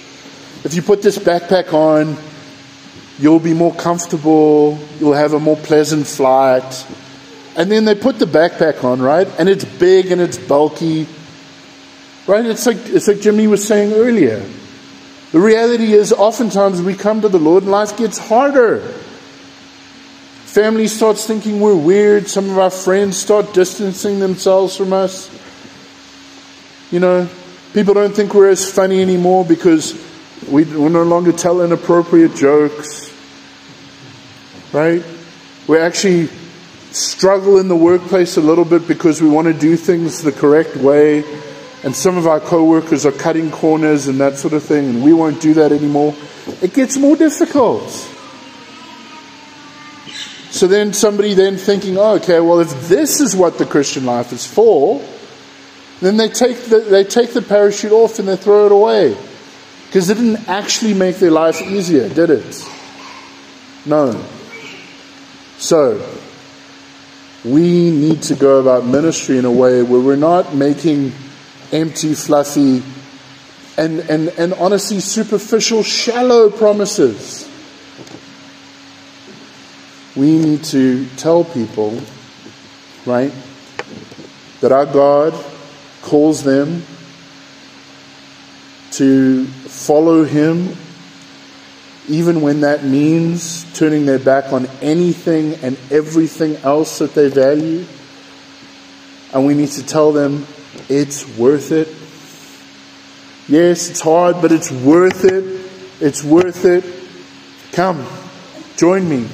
If 0.65 0.73
you 0.75 0.83
put 0.83 1.03
this 1.03 1.19
backpack 1.19 1.75
on, 1.75 2.17
you'll 3.19 3.41
be 3.41 3.55
more 3.55 3.75
comfortable, 3.75 4.79
you'll 4.99 5.13
have 5.13 5.35
a 5.35 5.41
more 5.41 5.57
pleasant 5.57 6.07
flight, 6.07 6.87
and 7.57 7.73
then 7.73 7.87
they 7.87 7.95
put 7.95 8.19
the 8.19 8.27
backpack 8.27 8.85
on, 8.85 9.01
right? 9.01 9.27
And 9.39 9.49
it's 9.49 9.65
big 9.65 10.13
and 10.13 10.21
it's 10.21 10.37
bulky. 10.37 11.07
Right? 12.27 12.45
It's 12.45 12.67
like, 12.67 12.77
it's 12.87 13.09
like 13.09 13.21
Jimmy 13.21 13.47
was 13.47 13.67
saying 13.67 13.95
earlier. 13.95 14.45
The 15.33 15.41
reality 15.41 15.93
is, 15.93 16.13
oftentimes 16.13 16.83
we 16.83 16.95
come 16.95 17.23
to 17.23 17.29
the 17.29 17.39
Lord 17.39 17.63
and 17.63 17.73
life 17.73 17.97
gets 17.97 18.19
harder. 18.19 18.81
Family 20.45 20.87
starts 20.87 21.27
thinking 21.27 21.61
we're 21.61 21.75
weird. 21.75 22.29
Some 22.29 22.51
of 22.51 22.59
our 22.59 22.71
friends 22.71 23.17
start 23.17 23.55
distancing 23.55 24.21
themselves 24.21 24.77
from 24.77 24.93
us. 24.93 25.31
You 26.91 27.01
know, 27.01 27.29
people 27.73 27.95
don't 27.95 28.15
think 28.15 28.35
we're 28.35 28.51
as 28.51 28.71
funny 28.71 29.01
anymore 29.01 29.45
because 29.45 29.95
we, 30.49 30.65
we 30.65 30.89
no 30.89 31.05
longer 31.05 31.33
tell 31.33 31.63
inappropriate 31.63 32.35
jokes. 32.35 33.13
Right? 34.73 35.03
We're 35.67 35.81
actually 35.81 36.29
struggle 36.97 37.59
in 37.59 37.69
the 37.69 37.77
workplace 37.77 38.37
a 38.37 38.41
little 38.41 38.65
bit 38.65 38.89
because 38.89 39.21
we 39.21 39.29
want 39.29 39.47
to 39.47 39.53
do 39.53 39.77
things 39.77 40.23
the 40.23 40.33
correct 40.33 40.77
way. 40.77 41.25
And 41.85 41.95
some 41.95 42.17
of 42.17 42.27
our 42.27 42.41
coworkers 42.41 43.05
are 43.05 43.13
cutting 43.13 43.51
corners 43.51 44.09
and 44.09 44.19
that 44.21 44.39
sort 44.39 44.55
of 44.55 44.63
thing, 44.63 44.89
and 44.89 45.05
we 45.05 45.13
won't 45.13 45.41
do 45.41 45.55
that 45.55 45.73
anymore. 45.73 46.15
It 46.63 46.73
gets 46.73 46.97
more 46.97 47.17
difficult. 47.17 47.91
So 50.51 50.67
then 50.67 50.95
somebody 50.95 51.35
then 51.35 51.59
thinking, 51.59 51.99
oh, 51.99 52.15
okay, 52.15 52.41
well, 52.41 52.61
if 52.61 52.89
this 52.89 53.21
is 53.21 53.37
what 53.37 53.59
the 53.59 53.67
Christian 53.67 54.07
life 54.07 54.33
is 54.33 54.47
for, 54.47 55.07
then 56.01 56.17
they 56.17 56.31
take 56.31 56.57
the, 56.65 56.81
they 56.81 57.05
take 57.05 57.35
the 57.35 57.43
parachute 57.43 57.93
off 57.93 58.19
and 58.19 58.27
they 58.27 58.37
throw 58.37 58.67
it 58.67 58.73
away. 58.73 59.17
Because 59.87 60.09
it 60.09 60.15
didn't 60.15 60.49
actually 60.49 60.95
make 60.95 61.17
their 61.17 61.31
life 61.31 61.61
easier, 61.61 62.09
did 62.09 62.31
it? 62.31 62.69
No. 63.85 64.25
So, 65.59 65.99
we 67.47 67.93
need 67.93 68.23
to 68.23 68.35
go 68.35 68.59
about 68.59 68.85
ministry 68.85 69.39
in 69.39 69.45
a 69.45 69.53
way 69.53 69.81
where 69.81 70.01
we're 70.01 70.17
not 70.17 70.53
making 70.53 71.13
empty, 71.71 72.13
fluffy, 72.13 72.83
and, 73.79 74.01
and, 74.01 74.31
and 74.31 74.53
honestly 74.55 74.99
superficial, 74.99 75.85
shallow 75.85 76.51
promises. 76.51 77.49
We 80.17 80.39
need 80.39 80.65
to 80.65 81.07
tell 81.17 81.45
people, 81.45 82.01
right, 83.05 83.33
that 84.61 84.73
our 84.73 84.87
God 84.87 85.33
calls 86.03 86.43
them 86.43 86.83
to 88.93 89.45
follow 89.47 90.25
Him 90.25 90.77
even 92.09 92.41
when 92.41 92.61
that 92.61 92.85
means 92.85 93.65
turning 93.75 94.07
their 94.07 94.19
back 94.19 94.53
on 94.53 94.67
anything 94.81 95.55
and 95.55 95.77
everything 95.91 96.57
else 96.57 96.99
that 96.99 97.15
they 97.15 97.29
value. 97.29 97.85
And 99.33 99.47
we 99.47 99.55
need 99.55 99.71
to 99.71 99.85
tell 99.85 100.13
them 100.13 100.47
it's 100.89 101.27
worth 101.37 101.73
it. 101.73 101.89
Yes, 103.49 103.91
it's 103.91 104.01
hard, 104.01 104.41
but 104.41 104.53
it's 104.53 104.71
worth 104.71 105.25
it. 105.25 105.45
It's 106.01 106.23
worth 106.23 106.65
it. 106.65 106.85
Come, 107.73 108.07
join 108.77 109.09
me. 109.09 109.29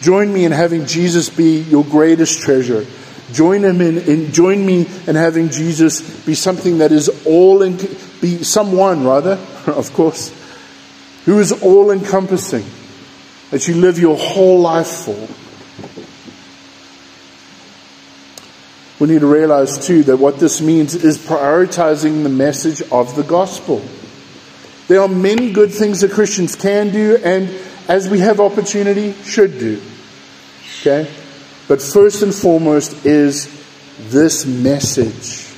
Join 0.00 0.32
me 0.32 0.44
in 0.44 0.52
having 0.52 0.86
Jesus 0.86 1.30
be 1.30 1.60
your 1.60 1.84
greatest 1.84 2.42
treasure. 2.42 2.84
Join 3.32 3.62
him 3.62 3.80
in, 3.80 3.98
in, 3.98 4.32
join 4.32 4.64
me 4.64 4.86
in 5.06 5.14
having 5.14 5.48
Jesus 5.48 6.00
be 6.24 6.34
something 6.34 6.78
that 6.78 6.92
is 6.92 7.08
all 7.24 7.62
in, 7.62 7.76
be 8.20 8.42
someone 8.42 9.04
rather, 9.04 9.32
of 9.66 9.92
course, 9.94 10.30
who 11.24 11.38
is 11.38 11.52
all 11.62 11.90
encompassing 11.90 12.64
that 13.50 13.68
you 13.68 13.74
live 13.74 13.98
your 13.98 14.16
whole 14.16 14.60
life 14.60 15.04
for. 15.04 15.28
We 18.98 19.08
need 19.12 19.20
to 19.20 19.26
realize 19.26 19.84
too 19.84 20.04
that 20.04 20.16
what 20.18 20.38
this 20.38 20.60
means 20.60 20.94
is 20.94 21.18
prioritizing 21.18 22.22
the 22.22 22.28
message 22.28 22.82
of 22.90 23.16
the 23.16 23.22
gospel. 23.22 23.82
There 24.88 25.00
are 25.00 25.08
many 25.08 25.52
good 25.52 25.72
things 25.72 26.00
that 26.00 26.12
Christians 26.12 26.54
can 26.56 26.90
do 26.90 27.18
and 27.22 27.48
as 27.88 28.08
we 28.08 28.20
have 28.20 28.40
opportunity 28.40 29.12
should 29.24 29.58
do. 29.58 29.82
Okay? 30.80 31.10
But 31.68 31.82
first 31.82 32.22
and 32.22 32.34
foremost 32.34 33.04
is 33.04 33.50
this 33.98 34.46
message. 34.46 35.48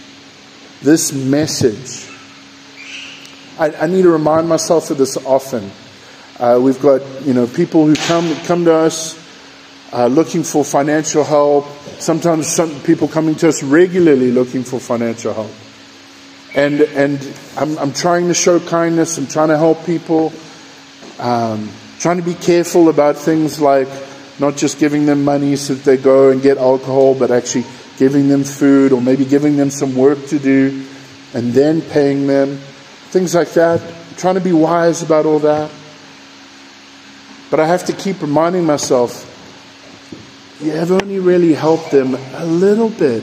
This 0.83 1.13
message. 1.13 2.04
I, 3.59 3.71
I 3.73 3.87
need 3.87 4.03
to 4.03 4.11
remind 4.11 4.49
myself 4.49 4.91
of 4.91 4.99
this 4.99 5.17
often. 5.25 5.71
Uh, 6.39 6.59
we've 6.61 6.81
got 6.81 7.03
you 7.23 7.35
know 7.35 7.47
people 7.47 7.87
who 7.87 7.95
come 7.95 8.35
come 8.47 8.65
to 8.65 8.75
us 8.75 9.21
uh, 9.93 10.07
looking 10.09 10.43
for 10.43 10.65
financial 10.65 11.23
help. 11.23 11.67
Sometimes 11.99 12.49
some 12.49 12.81
people 12.81 13.07
coming 13.07 13.37
to 13.37 13.49
us 13.49 13.63
regularly 13.63 14.33
looking 14.33 14.65
for 14.65 14.81
financial 14.81 15.33
help. 15.33 15.53
And 16.57 16.81
and 16.81 17.21
I'm, 17.57 17.79
I'm 17.79 17.93
trying 17.93 18.27
to 18.29 18.35
show 18.35 18.59
kindness. 18.59 19.19
I'm 19.19 19.29
trying 19.29 19.49
to 19.49 19.57
help 19.57 19.87
people. 19.87 20.33
Um, 21.21 21.71
trying 22.01 22.17
to 22.17 22.25
be 22.25 22.35
careful 22.35 22.89
about 22.89 23.17
things 23.17 23.61
like 23.61 23.89
not 24.41 24.57
just 24.57 24.81
giving 24.81 25.07
them 25.07 25.25
money 25.25 25.55
so 25.55 25.75
that 25.75 25.85
they 25.85 25.97
go 25.97 26.31
and 26.31 26.43
get 26.43 26.59
alcohol, 26.59 27.15
but 27.15 27.31
actually 27.31 27.65
giving 27.99 28.27
them 28.27 28.43
food 28.43 28.91
or 28.91 29.01
maybe 29.01 29.25
giving 29.25 29.57
them 29.57 29.71
some 29.71 29.95
work 29.95 30.27
to 30.27 30.41
do 30.41 30.85
and 31.35 31.53
then 31.53 31.81
paying 31.81 32.27
them. 32.27 32.59
Things 33.15 33.33
like 33.33 33.53
that. 33.53 33.81
trying 34.17 34.35
to 34.35 34.41
be 34.41 34.53
wise 34.53 35.03
about 35.03 35.25
all 35.25 35.39
that. 35.39 35.71
But 37.49 37.61
I 37.61 37.67
have 37.67 37.85
to 37.87 37.93
keep 37.93 38.21
reminding 38.21 38.65
myself 38.65 39.31
you 40.61 40.73
have 40.73 40.91
only 40.91 41.21
really 41.21 41.55
helped 41.55 41.93
them 41.93 42.17
a 42.35 42.45
little 42.45 42.91
bit 42.91 43.23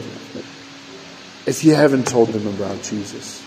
if 1.45 1.65
you 1.65 1.75
haven't 1.75 2.07
told 2.07 2.29
them 2.29 2.47
about 2.47 2.83
Jesus. 2.83 3.43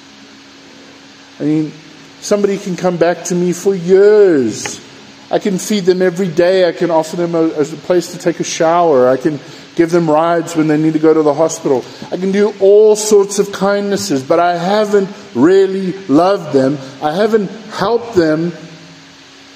I 1.40 1.44
mean, 1.44 1.72
somebody 2.20 2.58
can 2.58 2.76
come 2.76 2.98
back 2.98 3.24
to 3.24 3.34
me 3.34 3.54
for 3.54 3.74
years 3.74 4.84
I 5.30 5.38
can 5.38 5.58
feed 5.58 5.84
them 5.84 6.02
every 6.02 6.28
day. 6.28 6.68
I 6.68 6.72
can 6.72 6.90
offer 6.90 7.16
them 7.16 7.34
a, 7.34 7.44
a, 7.44 7.64
place 7.64 8.12
to 8.12 8.18
take 8.18 8.40
a 8.40 8.44
shower. 8.44 9.08
I 9.08 9.16
can 9.16 9.38
give 9.74 9.90
them 9.90 10.08
rides 10.08 10.56
when 10.56 10.68
they 10.68 10.76
need 10.76 10.92
to 10.92 10.98
go 10.98 11.12
to 11.12 11.22
the 11.22 11.34
hospital. 11.34 11.84
I 12.10 12.16
can 12.16 12.32
do 12.32 12.54
all 12.60 12.96
sorts 12.96 13.38
of 13.38 13.52
kindnesses, 13.52 14.22
but 14.22 14.38
I 14.38 14.56
haven't 14.56 15.08
really 15.34 15.92
loved 16.06 16.52
them. 16.52 16.78
I 17.02 17.14
haven't 17.14 17.48
helped 17.48 18.14
them 18.14 18.52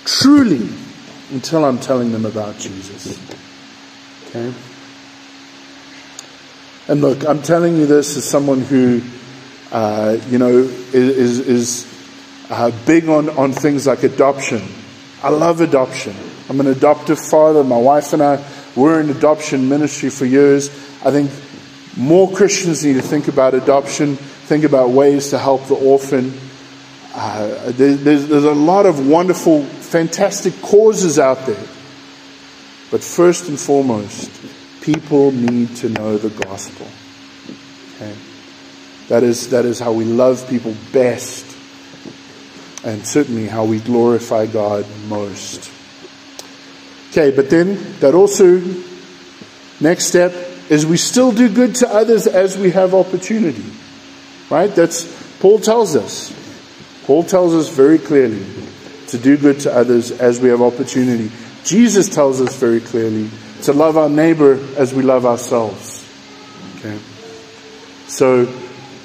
truly 0.05 0.69
until 1.31 1.64
I'm 1.64 1.79
telling 1.79 2.12
them 2.12 2.25
about 2.25 2.59
Jesus. 2.59 3.19
Okay? 4.29 4.53
And 6.89 7.03
look, 7.03 7.27
I'm 7.27 7.43
telling 7.43 7.77
you 7.77 7.87
this 7.87 8.16
as 8.16 8.25
someone 8.25 8.62
who, 8.62 9.03
uh, 9.71 10.16
you 10.29 10.39
know, 10.39 10.49
is, 10.51 11.39
is 11.41 11.99
uh, 12.49 12.73
big 12.87 13.09
on, 13.09 13.29
on 13.31 13.53
things 13.53 13.87
like 13.87 14.03
adoption. 14.03 14.62
I 15.23 15.29
love 15.29 15.61
adoption. 15.61 16.16
I'm 16.49 16.59
an 16.61 16.66
adoptive 16.66 17.19
father. 17.19 17.62
My 17.62 17.77
wife 17.77 18.14
and 18.14 18.23
I 18.23 18.37
were 18.79 19.01
in 19.01 19.11
adoption 19.11 19.68
ministry 19.68 20.09
for 20.09 20.24
years. 20.24 20.70
I 21.05 21.11
think 21.11 21.31
more 21.97 22.31
Christians 22.31 22.85
need 22.85 22.95
to 22.95 23.03
think 23.03 23.29
about 23.29 23.55
adoption, 23.55 24.16
think 24.16 24.64
about 24.64 24.91
ways 24.91 25.31
to 25.31 25.39
help 25.39 25.66
the 25.66 25.74
orphan. 25.74 26.33
Uh, 27.14 27.72
there's, 27.72 28.29
there's 28.29 28.45
a 28.45 28.55
lot 28.55 28.87
of 28.87 29.09
wonderful, 29.09 29.64
fantastic 29.64 30.61
causes 30.62 31.18
out 31.18 31.45
there. 31.47 31.66
But 32.91 33.03
first 33.03 33.49
and 33.49 33.59
foremost, 33.59 34.31
people 34.81 35.33
need 35.33 35.74
to 35.76 35.89
know 35.89 36.16
the 36.16 36.31
gospel. 36.31 36.87
Okay? 37.97 38.14
That 39.09 39.24
is, 39.24 39.51
that 39.51 39.64
is 39.64 39.81
how 39.81 39.93
we 39.93 40.05
love 40.05 40.49
people 40.49 40.74
best 40.93 41.45
and 42.85 43.05
certainly 43.05 43.49
how 43.49 43.64
we 43.64 43.81
glorify 43.81 44.47
God 44.47 44.87
most. 45.09 45.72
Okay, 47.11 47.31
but 47.31 47.51
then 47.51 47.79
that 48.01 48.15
also, 48.15 48.61
next 49.81 50.07
step 50.07 50.33
is 50.71 50.85
we 50.85 50.97
still 50.97 51.33
do 51.33 51.49
good 51.53 51.75
to 51.77 51.89
others 51.89 52.27
as 52.27 52.59
we 52.59 52.71
have 52.71 52.95
opportunity. 52.95 53.65
Right? 54.51 54.75
That's, 54.75 55.07
Paul 55.41 55.59
tells 55.59 55.97
us. 55.97 56.35
Paul 57.05 57.25
tells 57.25 57.55
us 57.55 57.69
very 57.69 57.99
clearly 57.99 58.45
to 59.09 59.19
do 59.19 59.37
good 59.39 59.61
to 59.61 59.75
others 59.75 60.11
as 60.11 60.41
we 60.41 60.51
have 60.51 60.61
opportunity. 60.61 61.31
Jesus 61.65 62.09
tells 62.09 62.41
us 62.41 62.57
very 62.57 62.81
clearly 62.81 63.31
to 63.63 63.73
love 63.73 63.97
our 63.97 64.09
neighbor 64.09 64.55
as 64.77 64.93
we 64.93 65.03
love 65.03 65.25
ourselves. 65.25 66.07
Okay? 66.77 66.99
So, 68.07 68.53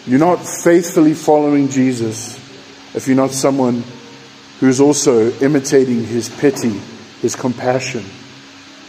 you're 0.06 0.20
not 0.20 0.46
faithfully 0.46 1.14
following 1.14 1.70
Jesus 1.70 2.36
if 2.94 3.08
you're 3.08 3.16
not 3.16 3.32
someone 3.32 3.84
who's 4.60 4.80
also 4.80 5.32
imitating 5.40 6.06
his 6.06 6.30
pity, 6.30 6.80
his 7.24 7.36
compassion, 7.38 8.04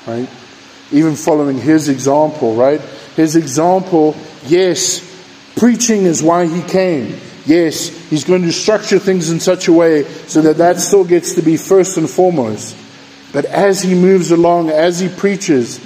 right? 0.06 0.28
Even 0.90 1.14
following 1.14 1.56
his 1.56 1.88
example, 1.88 2.56
right? 2.56 2.80
His 3.14 3.36
example, 3.36 4.16
yes, 4.44 5.00
preaching 5.56 6.02
is 6.02 6.20
why 6.20 6.46
he 6.46 6.60
came. 6.62 7.16
Yes, 7.46 7.88
he's 8.10 8.24
going 8.24 8.42
to 8.42 8.52
structure 8.52 8.98
things 8.98 9.30
in 9.30 9.38
such 9.38 9.68
a 9.68 9.72
way 9.72 10.02
so 10.26 10.42
that 10.42 10.56
that 10.56 10.80
still 10.80 11.04
gets 11.04 11.34
to 11.34 11.42
be 11.42 11.56
first 11.56 11.96
and 11.96 12.10
foremost. 12.10 12.76
But 13.32 13.44
as 13.44 13.80
he 13.82 13.94
moves 13.94 14.32
along, 14.32 14.70
as 14.70 14.98
he 14.98 15.08
preaches, 15.08 15.80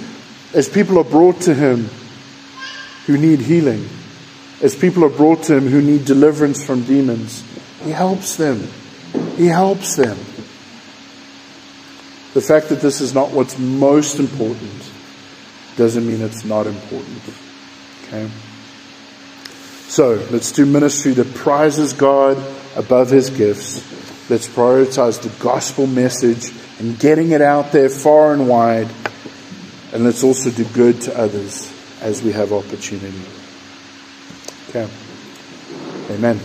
as 0.55 0.67
people 0.67 0.97
are 0.97 1.03
brought 1.03 1.41
to 1.41 1.53
him 1.53 1.87
who 3.05 3.15
need 3.17 3.41
healing, 3.41 3.87
as 4.63 4.75
people 4.75 5.05
are 5.05 5.09
brought 5.09 5.43
to 5.43 5.57
him 5.57 5.67
who 5.67 5.81
need 5.83 6.05
deliverance 6.05 6.63
from 6.63 6.81
demons, 6.83 7.43
he 7.83 7.91
helps 7.91 8.37
them. 8.37 8.67
He 9.37 9.45
helps 9.45 9.95
them. 9.95 10.17
The 12.39 12.45
fact 12.45 12.69
that 12.69 12.79
this 12.79 13.01
is 13.01 13.13
not 13.13 13.31
what's 13.31 13.59
most 13.59 14.17
important 14.17 14.89
doesn't 15.75 16.07
mean 16.07 16.21
it's 16.21 16.45
not 16.45 16.67
important. 16.67 17.21
Okay? 18.03 18.29
So, 19.89 20.25
let's 20.31 20.53
do 20.53 20.65
ministry 20.65 21.11
that 21.15 21.35
prizes 21.35 21.91
God 21.91 22.41
above 22.77 23.09
his 23.09 23.29
gifts. 23.29 23.83
Let's 24.29 24.47
prioritize 24.47 25.21
the 25.21 25.27
gospel 25.43 25.85
message 25.85 26.53
and 26.79 26.97
getting 26.97 27.31
it 27.31 27.41
out 27.41 27.73
there 27.73 27.89
far 27.89 28.31
and 28.31 28.47
wide. 28.47 28.87
And 29.91 30.05
let's 30.05 30.23
also 30.23 30.49
do 30.49 30.63
good 30.63 31.01
to 31.01 31.19
others 31.19 31.69
as 31.99 32.23
we 32.23 32.31
have 32.31 32.53
opportunity. 32.53 33.21
Okay. 34.69 34.87
Amen. 36.09 36.39